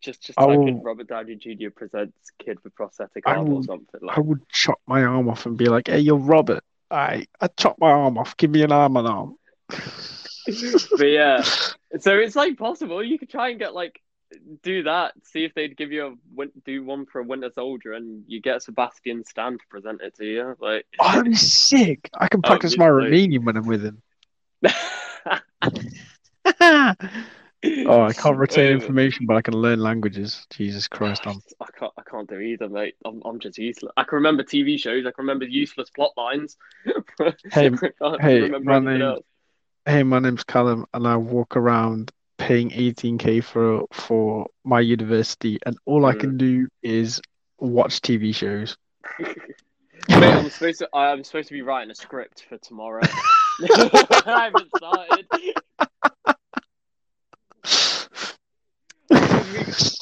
[0.00, 1.70] just just I type will- in Robert Downey Jr.
[1.74, 5.58] presents kid with prosthetic arm or will- something I would chop my arm off and
[5.58, 6.62] be like, "Hey, you're Robert.
[6.90, 8.36] I I chop my arm off.
[8.36, 9.36] Give me an Iron Man arm."
[9.68, 13.02] but yeah, so it's like possible.
[13.02, 14.00] You could try and get like
[14.62, 15.12] do that.
[15.24, 18.40] See if they'd give you a win- do one for a Winter Soldier, and you
[18.40, 20.56] get Sebastian Stan to present it to you.
[20.60, 22.10] Like, that'd sick.
[22.14, 22.86] I can Oh, practice my.
[22.86, 24.02] Romanian when I'm with him.
[26.60, 30.46] oh, I can't retain information, but I can learn languages.
[30.50, 31.92] Jesus Christ, I'm I can't.
[31.98, 32.94] I can't do either, mate.
[33.04, 33.22] I'm.
[33.24, 33.92] I'm just useless.
[33.96, 35.06] I can remember TV shows.
[35.06, 36.56] I can remember useless plot lines.
[37.52, 37.70] Hey,
[38.20, 39.18] hey, my name-
[39.86, 42.10] Hey, my name's Callum, and I walk around
[42.44, 46.20] paying 18k for for my university, and all I Mm.
[46.20, 47.20] can do is
[47.58, 48.76] watch TV shows.
[50.10, 50.88] I'm supposed to.
[50.94, 53.00] I'm supposed to be writing a script for tomorrow.
[53.62, 55.26] I haven't started.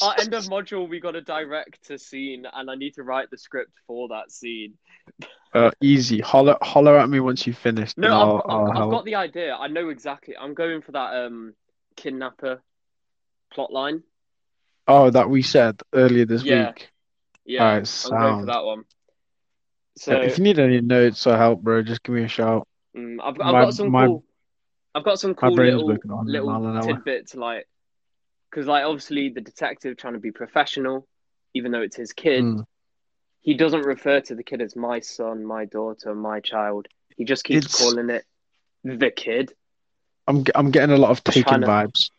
[0.03, 3.30] Our end of module, we got to direct a scene, and I need to write
[3.30, 4.74] the script for that scene.
[5.55, 6.18] Uh, easy.
[6.20, 9.55] Holler, holler at me once you've finished, No, I've, I'll, I'll I've got the idea.
[9.55, 10.34] I know exactly.
[10.36, 11.55] I'm going for that um
[11.97, 12.62] kidnapper
[13.53, 14.03] plot line.
[14.88, 16.68] Oh, that we said earlier this Yeah.
[16.68, 16.90] week.
[17.45, 18.84] Yeah, Alright, I'm going for that one.
[19.97, 22.66] So Yeah, if you need any notes or help, bro, just give me a shout.
[22.97, 24.24] mm, I've, I've my- got some my- cool.
[24.95, 27.66] I've got some cool little working on a mile an little tidbits like,
[28.51, 31.09] because like obviously the detective trying to be professional,
[31.55, 32.66] even though it's his kid, Mm.
[33.40, 36.88] he doesn't refer to the kid as my son, my daughter, my child.
[37.16, 38.24] He just keeps It's- calling it
[38.84, 39.55] the kid.
[40.27, 42.11] I'm, I'm getting a lot of Taken vibes.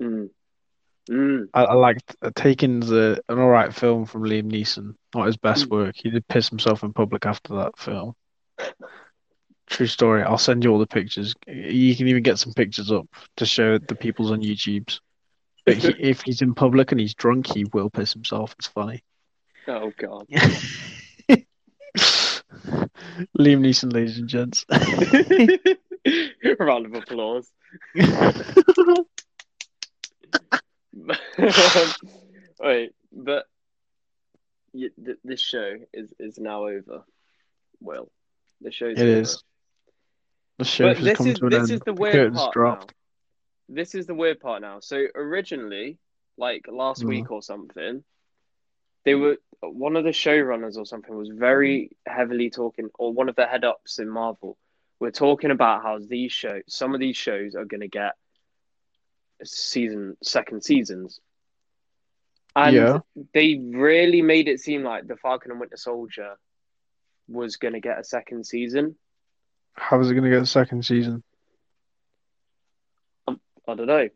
[0.00, 0.30] Mm.
[1.08, 1.48] Mm.
[1.52, 4.94] I, I like Taken's a, an alright film from Liam Neeson.
[5.14, 5.70] Not his best Mm.
[5.70, 5.96] work.
[5.96, 8.14] He did piss himself in public after that film.
[9.66, 10.22] True story.
[10.22, 11.34] I'll send you all the pictures.
[11.46, 13.06] You can even get some pictures up
[13.36, 15.00] to show the people's on YouTube's.
[15.66, 18.54] But he, if he's in public and he's drunk, he will piss himself.
[18.58, 19.02] It's funny.
[19.68, 20.26] Oh god.
[23.38, 24.64] Liam Neeson, ladies and gents.
[26.60, 27.50] Round of applause.
[32.60, 33.44] Wait, but
[34.72, 37.04] y- th- this show is is now over.
[37.80, 38.10] Well,
[38.60, 39.20] the show's It over.
[39.20, 39.42] is.
[40.58, 41.70] The show But has this come is to an this end.
[41.72, 42.90] is the weird part dropped.
[42.90, 43.74] now.
[43.76, 44.80] This is the weird part now.
[44.80, 45.98] So originally,
[46.36, 47.08] like last Mhm.
[47.08, 48.04] week or something,
[49.04, 53.36] they were one of the showrunners or something was very heavily talking, or one of
[53.36, 54.58] the head ups in Marvel
[55.00, 58.12] were talking about how these shows, some of these shows are going to get
[59.42, 61.20] season second seasons,
[62.54, 62.98] and Yeah.
[63.32, 66.36] they really made it seem like the Falcon and Winter Soldier
[67.28, 68.96] was going to get a second season.
[69.72, 71.22] How is it going to get a second season?
[73.26, 74.08] Um, I don't know,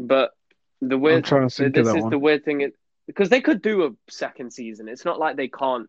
[0.00, 0.32] but
[0.80, 1.24] the weird.
[1.24, 2.10] trying to So think of this is one.
[2.10, 2.72] the weird thing, is,
[3.06, 4.88] because they could do a second season.
[4.88, 5.88] It's not like they can't.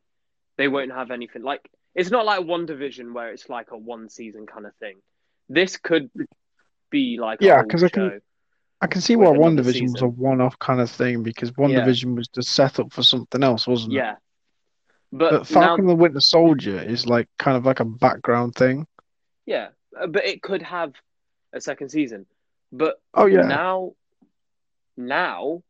[0.57, 1.67] They won't have anything like.
[1.95, 4.97] It's not like WandaVision where it's like a one season kind of thing.
[5.49, 6.09] This could
[6.89, 8.21] be like Yeah, because I can-
[8.81, 11.79] I can see why WandaVision was a one-off kind of thing because One Yeah.
[11.79, 13.97] Division was just set up for something else, wasn't it?
[13.97, 14.15] Yeah,
[15.11, 18.85] but, But Falcon now, the Winter Soldier is like kind of like a background thing.
[19.45, 20.93] yeah, uh, but it could have
[21.53, 22.25] a second season.
[22.73, 23.93] But Oh yeah, now,
[24.97, 25.63] now,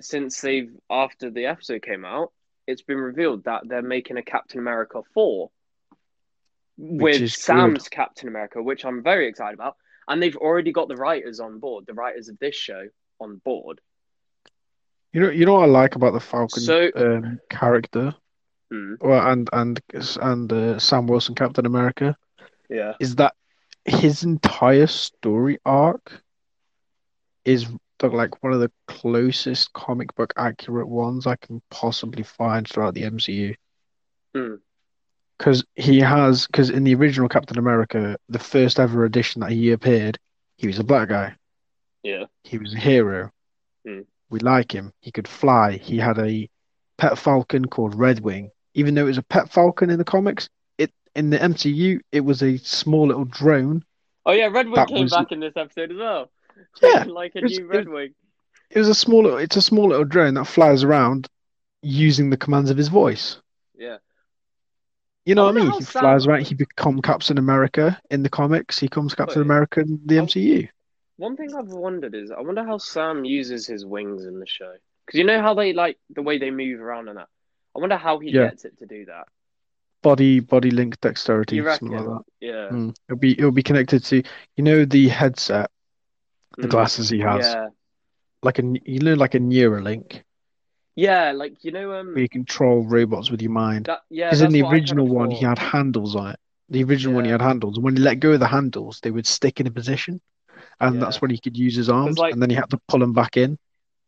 [0.00, 2.32] since they've after the episode came out,
[2.70, 5.50] it's been revealed that they're making a Captain America four
[6.76, 9.76] with is Sam's Captain America, which I'm very excited about.
[10.08, 12.86] And they've already got the writers on board, the writers of this show
[13.20, 13.80] on board.
[15.12, 18.14] you know you know what I like about the Falcon So- um, character,
[18.70, 19.80] Hmm, well, and and
[20.22, 22.16] and uh, Sam Wilson Captain America?
[22.68, 23.34] Yeah, is that
[23.84, 26.22] his entire story arc
[27.44, 27.66] is
[28.00, 32.94] the, like one of the closest comic book accurate ones I can possibly find throughout
[32.94, 33.54] the MCU.
[34.34, 34.54] Hmm.
[35.38, 39.70] Because he has, because in the original Captain America, the first ever edition that he
[39.70, 40.18] appeared,
[40.58, 41.34] he was a black guy.
[42.02, 43.30] yeah, He was a hero.
[43.86, 44.00] Hmm.
[44.28, 44.92] We like him.
[45.00, 45.72] He could fly.
[45.78, 46.48] He had a
[46.98, 48.50] pet falcon called Redwing.
[48.74, 50.48] Even though it was a pet falcon in the comics,
[50.78, 53.82] it in the MCU it was a small little drone.
[54.26, 56.30] Oh yeah, Red Wing came was- back in this episode as well.
[56.82, 58.14] Yeah, like a it was- new Red Wing.
[58.70, 61.26] It was a small little, it's a small little drone that flies around
[61.82, 63.40] using the commands of his voice.
[63.76, 63.96] Yeah,
[65.24, 65.72] You know I what I mean?
[65.72, 66.46] He Sam- flies around.
[66.46, 68.78] He becomes Captain America in the comics.
[68.78, 70.16] He comes Captain America in the.
[70.16, 70.68] MCU.
[71.16, 74.72] One thing I've wondered is, I wonder how Sam uses his wings in the show.
[75.04, 77.28] Because you know how they like the way they move around and that.
[77.74, 78.48] I wonder how he Yeah.
[78.50, 79.26] gets it to do that.
[80.02, 82.52] Body, body link dexterity, something like Yeah.
[82.52, 82.72] that.
[82.72, 82.94] Mm.
[83.08, 84.22] It'll be, it'll be connected to,
[84.56, 85.70] you know, the headset,
[86.60, 86.70] the Mm.
[86.70, 87.68] glasses he has, Yeah.
[88.42, 90.22] like a, you know, like a Neuralink,
[90.96, 93.86] Yeah, like you know, um, where you control robots with your mind.
[93.86, 94.28] that yeah.
[94.28, 96.40] Because in the original one, he had handles on it.
[96.68, 97.76] The original one, he had handles.
[97.76, 100.20] And when he let go of the handles, they would stick in a position.
[100.78, 101.00] And Yeah.
[101.00, 102.18] that's when he could use his arms.
[102.18, 103.58] like- and then he had to pull them back in.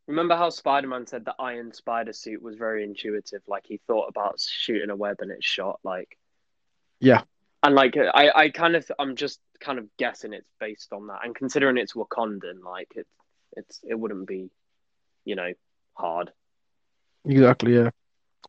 [0.06, 3.42] Remember how Spider Man said the Iron Spider suit was very intuitive?
[3.46, 5.80] Like he thought about shooting a web and it shot.
[5.84, 6.18] Like
[7.00, 7.22] Yeah.
[7.62, 11.20] And like I, I kind of I'm just kind of guessing it's based on that.
[11.24, 13.06] And considering it's Wakandan, like it
[13.56, 14.50] it's it wouldn't be,
[15.24, 15.52] you know,
[15.94, 16.32] hard.
[17.24, 17.90] Exactly, yeah.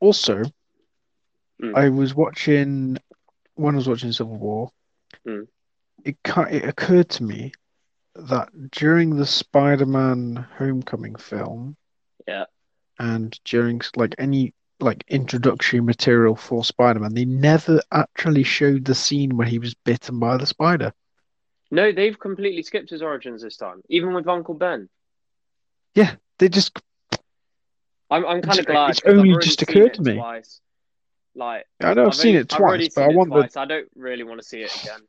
[0.02, 0.44] Also,
[1.62, 1.76] Mm.
[1.78, 2.98] I was watching
[3.56, 4.72] when I was watching Civil War.
[5.26, 5.48] Mm.
[6.04, 7.54] It it occurred to me
[8.16, 11.78] that during the Spider-Man Homecoming film,
[12.28, 12.46] Yeah.
[13.00, 14.54] and during like any
[14.84, 20.20] like introductory material for Spider-Man, they never actually showed the scene where he was bitten
[20.20, 20.94] by the spider.
[21.72, 24.90] No, they've completely skipped his origins this time, even with Uncle Ben.
[25.96, 26.80] Yeah, they just
[28.10, 28.90] I'm I'm kind of glad.
[28.92, 30.16] it's I've only just occurred to me.
[30.16, 30.60] Twice.
[31.36, 33.60] Like I know I've, seen only- it twice, but I want the.
[33.60, 35.00] I don't really want to see it again.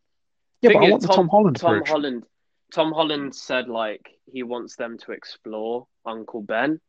[0.62, 1.86] yeah, but I want the Tom Holland Tom version.
[1.86, 2.24] Holland.
[2.72, 6.80] Tom Holland said like he wants them to explore Uncle Ben,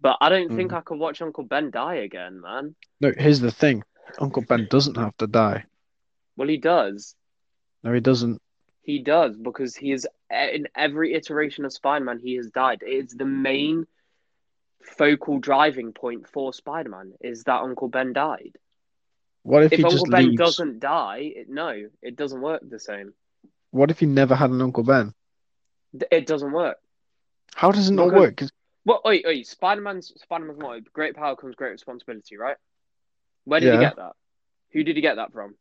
[0.00, 0.56] but I don't Mm.
[0.56, 2.74] think I could watch Uncle Ben die again, man.
[3.00, 3.82] No, here's the thing:
[4.18, 5.64] Uncle Ben doesn't have to die.
[6.36, 7.14] Well, he does.
[7.82, 8.40] No, he doesn't.
[8.82, 12.18] He does because he is in every iteration of Spider-Man.
[12.18, 12.82] He has died.
[12.84, 13.86] It's the main
[14.82, 18.56] focal driving point for Spider-Man is that Uncle Ben died.
[19.42, 20.38] What if, If he Uncle just Ben leaves?
[20.38, 23.12] doesn't die, it, no, it doesn't work the same.
[23.70, 25.14] What if he never had an Uncle Ben?
[26.10, 26.78] It doesn't work.
[27.54, 28.50] How does it not Because- work?
[28.84, 32.56] Well, oi, oi, Spider-Man's Spider-Man's motto: "Great power comes great responsibility." Right?
[33.44, 34.12] Where did he get that?
[34.72, 35.54] Who did he get that from?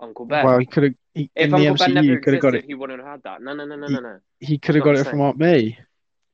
[0.00, 0.44] Uncle Ben.
[0.44, 0.94] well, he could have.
[1.14, 2.64] If in the Uncle Ben MCU, never he could have got it.
[2.64, 3.42] he wouldn't have had that.
[3.42, 4.18] No, no, no, no, no, no.
[4.40, 5.10] He could have got it same.
[5.12, 5.78] from Aunt May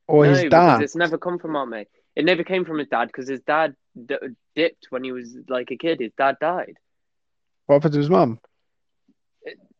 [0.07, 0.81] or no, his dad.
[0.81, 1.87] it's never come from Aunt May.
[2.15, 3.75] It never came from his dad because his dad
[4.05, 4.15] d-
[4.55, 5.99] dipped when he was like a kid.
[5.99, 6.77] His dad died.
[7.65, 8.39] What happened to his mum?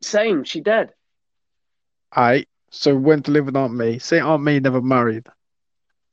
[0.01, 0.91] Same, she dead.
[2.11, 3.99] I so went to live with Aunt May.
[3.99, 5.27] Say Aunt May never married.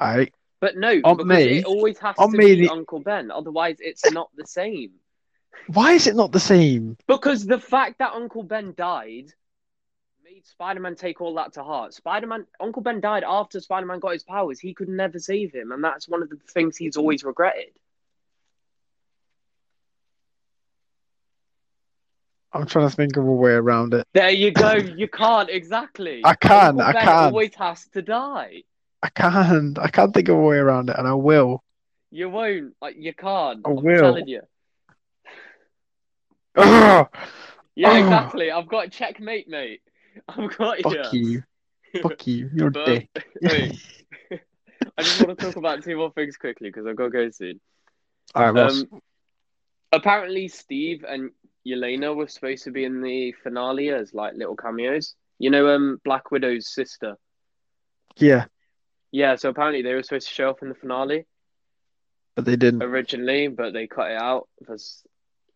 [0.03, 0.28] I
[0.61, 3.30] But no, Aunt because May- it always has to May be the- Uncle Ben.
[3.30, 4.92] Otherwise, it's not the same.
[5.68, 6.96] why is it not the same?
[7.07, 9.32] Because the fact that Uncle Ben died
[10.24, 11.94] made Spider-Man take all that to heart.
[11.94, 14.59] Spider-Man, Uncle Ben died after Spider-Man got his powers.
[14.61, 17.70] He could never save him, and that's one of the things he's always regretted.
[22.53, 24.07] I'm trying to think of a way around it.
[24.12, 24.72] There you go.
[24.74, 26.20] You can't exactly.
[26.24, 27.24] I can, Uncle I Ben can.
[27.24, 28.64] Always has to die.
[29.03, 29.78] I can't.
[29.78, 31.62] I can't think of a way around it, and I will.
[32.11, 32.74] You won't.
[32.80, 33.61] Like you can't.
[33.64, 34.00] I I'm will.
[34.00, 34.42] telling you.
[37.74, 38.50] Yeah, exactly.
[38.50, 39.80] I've got a checkmate, mate.
[40.28, 41.42] I've got fuck you.
[41.94, 42.00] you.
[42.03, 42.50] Fuck you.
[42.53, 43.09] You're But- dick.
[43.40, 43.80] Wait.
[44.98, 47.30] I just want to talk about two more things quickly because I've got to go
[47.30, 47.61] soon.
[48.34, 48.70] All right.
[48.70, 49.00] Um,
[49.92, 51.30] apparently, Steve and
[51.66, 55.14] Yelena were supposed to be in the finale as like little cameos.
[55.38, 57.16] You know, um, Black Widow's sister.
[58.16, 58.46] yeah,
[59.12, 61.26] Yeah, so apparently they were supposed to show up in the finale
[62.34, 62.82] but they didn't.
[62.82, 64.76] originally, but they cut it out for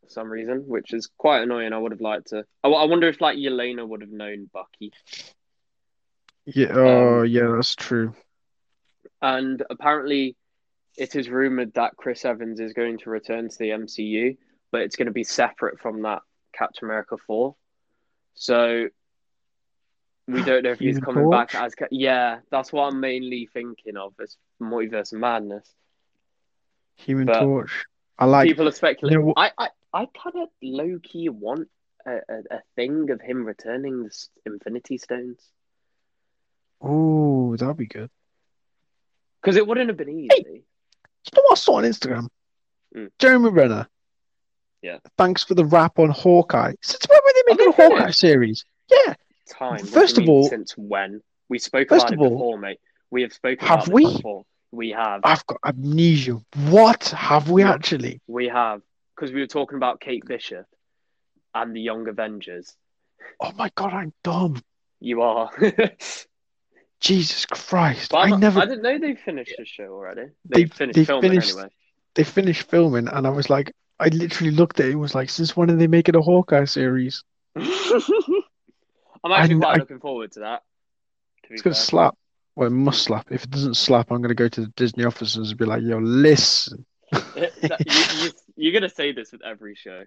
[0.08, 1.72] some reason, which is quite annoying.
[1.72, 2.44] I would have liked to.
[2.62, 4.92] I, I wonder if like Yelena would have known Bucky.
[6.44, 6.68] Yeah.
[6.72, 8.14] Oh, Um, yeah, that's true.
[9.22, 10.36] And apparently,
[10.96, 14.36] it is rumored that Chris Evans is going to return to the MCU,
[14.70, 16.20] but it's going to be separate from that
[16.52, 17.54] Captain America 4.
[18.34, 18.88] So
[20.28, 21.74] we don't know if he's coming back as.
[21.90, 25.68] Yeah, that's what I'm mainly thinking of as multiverse madness.
[26.96, 27.84] Human but Torch.
[28.18, 28.48] I like.
[28.48, 29.20] People are speculating.
[29.20, 31.68] you know I, I, I kind of low key want
[32.06, 34.10] a, a, a thing of him returning the
[34.46, 35.40] Infinity Stones
[36.80, 38.10] Oh, that'd be good.
[39.40, 40.30] because it wouldn't have been easy.
[40.46, 40.62] You
[41.34, 42.28] know what I saw on Instagram?
[42.94, 43.10] Mm.
[43.18, 43.88] Jeremy Renner.
[44.82, 44.98] Yeah.
[45.18, 46.74] Thanks for the wrap on Hawkeye.
[46.82, 48.20] Since when were they making a Hawkeye finished?
[48.20, 48.64] series?
[48.90, 49.14] Yeah.
[49.48, 49.80] Time.
[49.80, 52.78] What First of all- since when we spoke about it all, before, mate.
[53.10, 54.16] We have spoken have about we?
[54.16, 54.44] before.
[54.72, 55.20] We have.
[55.24, 56.40] I've got amnesia.
[56.68, 57.72] What have we Yeah.
[57.72, 58.20] actually?
[58.26, 58.82] We have
[59.14, 60.66] because we were talking about Kate Bishop
[61.54, 62.74] and the Young Avengers.
[63.40, 64.60] Oh my god, I'm dumb.
[65.00, 65.50] You are.
[67.00, 68.12] Jesus Christ.
[68.14, 70.30] I'm I not- never I didn't know they finished the show already.
[70.46, 71.68] They- They, finished they filming finished- anyway.
[72.14, 75.30] they finished filming and I was like I literally looked at it and was like,
[75.30, 77.22] since when are they making a Hawkeye series?
[79.26, 80.62] I'm actually I- quite I- looking forward to that.
[81.46, 82.14] To It's gonna slap.
[82.54, 83.26] Well, it must slap.
[83.30, 85.98] If it doesn't slap, I'm gonna go to the Disney offices and be like, yo,
[85.98, 86.84] listen.
[87.36, 87.48] You,
[88.22, 90.04] you, you're gonna say this with every show.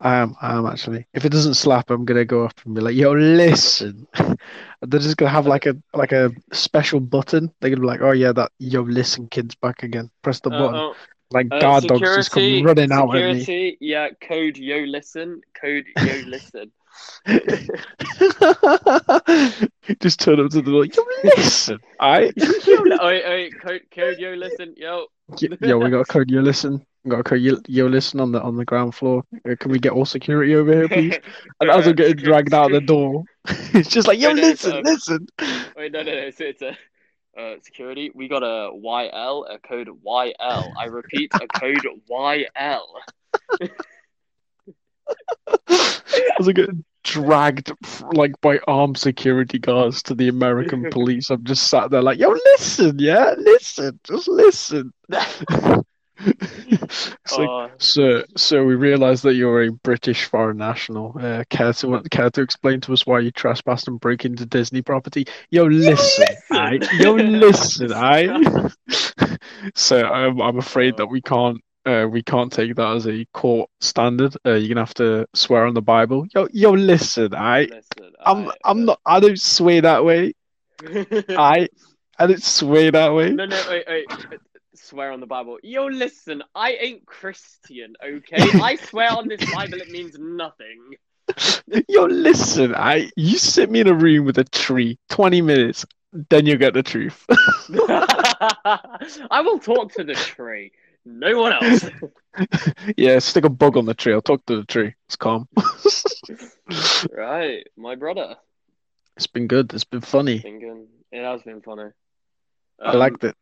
[0.00, 1.06] I am, I am actually.
[1.14, 4.06] If it doesn't slap, I'm gonna go up and be like, "Yo, listen."
[4.82, 7.52] They're just gonna have like a like a special button.
[7.60, 10.58] They're gonna be like, "Oh yeah, that yo, listen, kid's back again." Press the Uh,
[10.58, 10.74] button.
[10.74, 10.94] oh,
[11.30, 13.38] like uh, guard dogs just come security, running out at me.
[13.40, 16.72] security, yeah, code yo listen, code yo listen.
[20.00, 20.84] just turn up to the door.
[20.84, 21.02] Yo,
[21.36, 21.78] listen.
[22.00, 25.06] I yo, oi, oi, code, code yo listen, yo.
[25.38, 26.30] yo, we got a code.
[26.30, 26.84] You listen.
[27.04, 27.40] We got a code.
[27.40, 29.22] You, yo, listen on the on the ground floor.
[29.48, 31.18] Uh, Can we get all security over here, please?
[31.60, 33.22] And as I'm getting dragged out the door,
[33.72, 35.26] it's just like, yo, Wait, no, listen, um, listen.
[35.76, 36.18] Wait, no, no, no.
[36.18, 36.76] It's, it's a
[37.38, 38.10] uh, security.
[38.14, 40.72] We got a YL, a code YL.
[40.78, 42.82] I repeat, a code YL.
[46.38, 46.70] As I get
[47.04, 47.72] dragged
[48.14, 52.30] like by armed security guards to the American police, I'm just sat there like, yo,
[52.30, 54.92] listen, yeah, listen, just listen.
[56.24, 61.16] It's like, Oh, sir, sir, we realise that you're a British foreign national.
[61.18, 64.82] Uh, care to care to explain to us why you trespassed and break into Disney
[64.82, 65.26] property?
[65.50, 66.26] Yo, listen.
[67.00, 68.70] Yo, listen, aye.
[69.74, 73.70] So I'm I'm afraid that we can't uh we can't take that as a court
[73.80, 74.36] standard.
[74.46, 76.26] Uh, you're gonna have to swear on the Bible.
[76.34, 77.68] Yo, yo, listen, aye.
[77.70, 78.12] listen.
[78.24, 79.00] I'm I- I'm not.
[79.04, 80.34] I don't sway that way.
[81.36, 81.68] I
[82.18, 83.30] I don't sway that way.
[83.30, 84.06] No, no, wait, wait.
[84.74, 85.58] Swear on the Bible.
[85.62, 88.52] Yo, listen, I ain't Christian, okay?
[88.58, 90.94] I swear on this Bible it means nothing.
[91.88, 95.84] Yo, listen, I you sit me in a room with a tree, 20 minutes,
[96.30, 97.24] then you get the truth.
[99.30, 100.72] I will talk to the tree.
[101.04, 101.84] No one else.
[102.96, 104.14] Yeah, stick a bug on the tree.
[104.14, 104.94] I'll talk to the tree.
[105.06, 105.48] It's calm.
[107.12, 108.36] right, my brother.
[109.16, 109.72] It's been good.
[109.74, 110.38] It's been funny.
[110.38, 111.90] Thinking it has been funny.
[112.82, 113.36] I Um, liked it.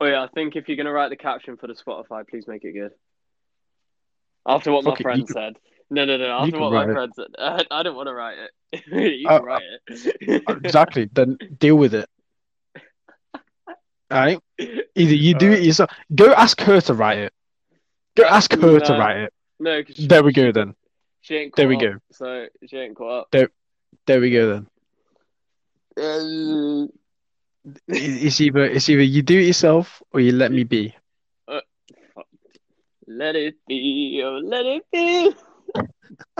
[0.00, 2.64] Oh yeah, I think if you're gonna write the caption for the Spotify, please make
[2.64, 2.92] it good.
[4.46, 5.56] After what my it, friend can- said.
[5.90, 6.30] No, no, no.
[6.38, 6.92] After what my write it.
[6.94, 9.20] friend said, I, I don't want to write it.
[9.20, 10.42] you Uh, can write it.
[10.64, 11.10] Exactly.
[11.12, 12.08] Then deal with it.
[14.12, 14.38] Alright?
[14.58, 15.90] Either you do it yourself.
[16.14, 17.32] Go ask her to write it.
[18.16, 19.32] Go ask her to write it.
[19.58, 20.74] No, she, There we go then.
[21.20, 21.94] she ain't There we up, go.
[22.12, 23.50] So she ain't caught up.
[24.06, 24.66] There we go then.
[25.96, 26.90] Uh, up.
[27.88, 30.94] It's either it's either you do it yourself or you let me be.
[31.48, 31.60] Uh,
[33.06, 35.32] let it be, oh, let it be.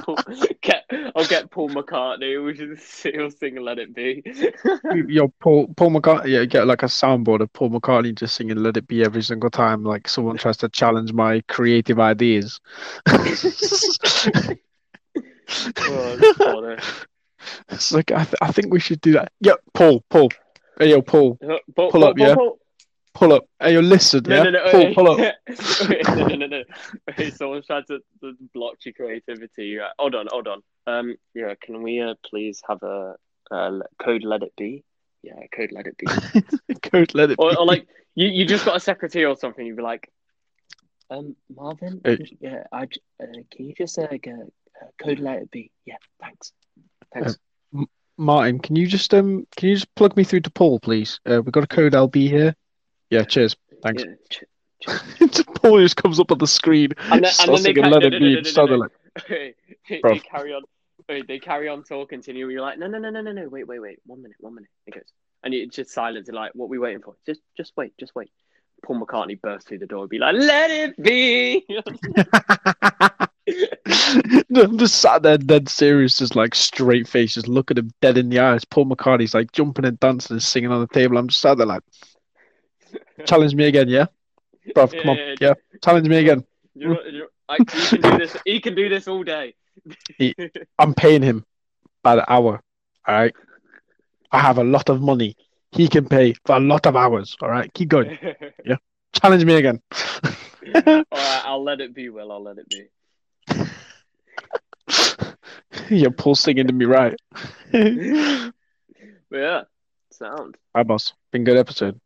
[0.01, 0.19] Paul-
[0.61, 0.85] get,
[1.17, 2.45] I'll get Paul McCartney.
[2.45, 2.79] We should
[3.15, 4.23] he'll sing "Let It Be."
[5.09, 8.77] Yo, Paul Paul McCartney, yeah, get like a soundboard of Paul McCartney just singing "Let
[8.77, 12.61] It Be" every single time, like someone tries to challenge my creative ideas.
[13.07, 14.55] Oh.
[17.69, 19.33] It's like I, th- I think we should do that.
[19.41, 20.31] Yeah, Paul, Paul,
[20.79, 22.35] hey yo, Paul, Uh, Paul, Pull up, yeah?
[22.35, 22.59] Paul.
[23.15, 23.45] Pull up.
[23.61, 25.19] Hey yo, listen, No, yeah, no, no, Paul, pull up.
[26.17, 26.63] no, no, no, no.
[27.17, 29.77] Wait, someone's tried to, to block your creativity.
[29.77, 30.63] Right, hold on, hold on.
[30.87, 33.15] Um, yeah, can we uh, please have a
[33.51, 34.85] uh, code "Let It Be"?
[35.23, 36.07] Yeah, code "Let It Be."
[36.91, 37.57] Code, let it or, be.
[37.57, 39.65] or like you, you just got a secretary or something.
[39.65, 40.11] You'd be like,
[41.11, 42.37] um, Marvin, Hey.
[42.41, 42.83] yeah, I.
[42.83, 45.71] uh, can you just uh, get, uh, code "Let It Be"?
[45.87, 46.53] Yeah, thanks,
[47.13, 47.39] thanks.
[48.17, 51.21] Martin, can you just um, can you just plug me through to Paul, please?
[51.29, 52.55] Uh, we got a code LB here.
[53.15, 53.55] Yeah, cheers.
[53.83, 54.03] Thanks.
[54.03, 56.91] Yeah, ch- Paul just comes up on the screen.
[57.11, 58.73] And then, and then they singing ca- "Let It Be." no, no, and no, started
[58.73, 58.79] no.
[58.79, 58.91] like,
[59.29, 59.55] they,
[60.03, 60.63] they carry on.
[61.07, 62.49] They carry on talking to you.
[62.49, 63.49] You're like, no, no, no, no, no, no.
[63.49, 63.99] Wait, wait, wait.
[64.07, 64.71] One minute, one minute.
[64.87, 65.05] It goes,
[65.45, 66.27] and it's just silence.
[66.27, 67.15] You're like, what are we waiting for?
[67.25, 68.31] Just, just wait, just wait.
[68.85, 71.65] Paul McCartney bursts through the door and be like, "Let it be."
[74.57, 78.29] I'm just sat there dead serious, just like straight face, just looking him dead in
[78.29, 78.65] the eyes.
[78.65, 81.17] Paul McCartney's like jumping and dancing and singing on the table.
[81.17, 81.83] I'm just sat there like,
[83.27, 84.07] challenge me again, yeah?
[84.75, 86.45] Bruv, come on, Yeah, yeah, challenge me again.
[86.75, 88.37] You know, you know, I, he can do this.
[88.45, 89.55] He can do this all day.
[90.19, 90.35] He-
[90.79, 91.45] I'm paying him
[92.03, 92.61] by the hour,
[93.07, 93.35] all right?
[94.33, 95.37] I have a lot of money.
[95.73, 97.73] He can pay for a lot of hours, all right?
[97.75, 98.19] Keep going.
[98.65, 98.77] Yeah.
[99.13, 99.81] Challenge me again.
[100.75, 101.05] all right,
[101.45, 102.09] I'll let it be.
[102.09, 102.89] Will I'll let it be.
[105.89, 107.15] You're Paul singing to me, right?
[109.31, 109.63] Yeah,
[110.11, 110.57] sound.
[110.75, 111.13] Hi, boss.
[111.33, 112.01] Been good episode.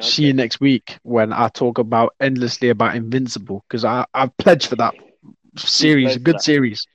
[0.00, 4.68] See you next week when I talk about endlessly about Invincible because I I've pledged
[4.68, 4.94] for that
[5.56, 6.42] series, a good that.
[6.42, 6.86] series.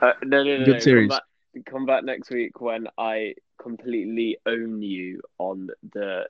[0.00, 0.82] Uh, no, no, no, Good no.
[0.82, 1.08] series.
[1.08, 1.22] Come back,
[1.66, 6.26] come back next week when I completely own you on the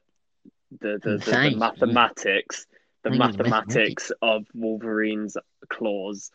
[0.80, 1.56] the the, the, the Thanks.
[1.56, 2.66] mathematics,
[3.02, 5.36] the Thank you, mathematics of Wolverine's
[5.68, 6.30] claws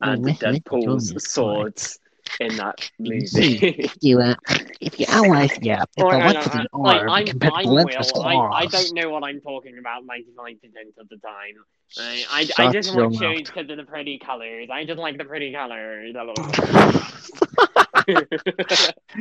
[0.00, 1.98] and mathematics, Deadpool's swords
[2.38, 3.64] in that You movie.
[3.78, 4.34] if you uh,
[4.80, 7.54] if you analyze, yeah, if Or, I uh, look for the I, R I'm, compared
[7.54, 8.22] to I'm the length of Will.
[8.22, 11.56] I, I don't know what I'm talking about 99% of the time.
[11.98, 13.38] I, I, I Shut just your watch mouth.
[13.38, 14.68] shows because of the pretty colors.
[14.70, 16.14] I just like the pretty colors.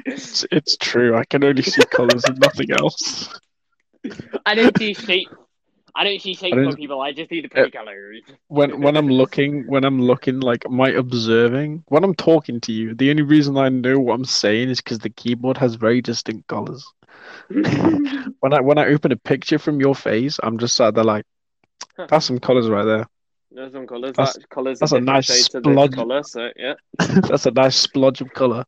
[0.05, 1.15] It's, it's true.
[1.15, 3.29] I can only see colors and nothing else.
[4.45, 5.29] I don't see shape.
[5.95, 7.01] I don't see shape I people.
[7.01, 8.21] I just see the pretty colors.
[8.47, 11.83] When when I'm looking, when I'm looking, like I observing?
[11.87, 14.99] When I'm talking to you, the only reason I know what I'm saying is because
[14.99, 16.85] the keyboard has very distinct colors.
[18.41, 21.25] When I when I open a picture from your face, I'm just sat there like,
[22.09, 23.07] that's some colors right there.
[23.51, 24.13] There's some colours.
[24.15, 25.89] That's- That colours that's a nice splodge.
[25.89, 26.23] this colour.
[26.23, 28.63] So yeah, That's a nice splodge of color.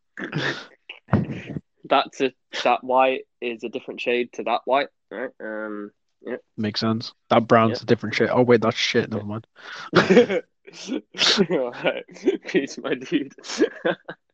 [1.86, 2.32] that's a
[2.64, 4.88] that white is a different shade to that white.
[5.10, 5.30] Right.
[5.40, 5.92] Um.
[6.58, 7.14] Makes sense.
[7.30, 8.30] That brown's a different shit.
[8.32, 9.10] Oh wait, that's shit.
[9.12, 9.48] Never mind.
[11.52, 12.06] Alright.
[12.48, 13.34] Peace, my dude.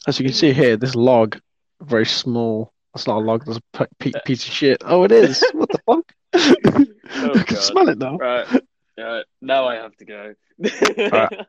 [0.05, 1.39] As you can see here, this log,
[1.81, 2.73] very small.
[2.93, 3.45] That's not a log.
[3.45, 4.81] That's a p- p- piece of shit.
[4.85, 5.43] Oh, it is.
[5.53, 6.13] What the fuck?
[6.35, 7.63] Oh, I can God.
[7.63, 8.17] smell it now.
[8.17, 8.47] right.
[8.97, 9.25] Right.
[9.41, 10.33] Now I have to go.
[10.99, 11.47] Alright.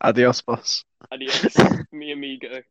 [0.00, 0.84] Adios, boss.
[1.12, 1.56] Adios,
[1.92, 2.62] mi amigo.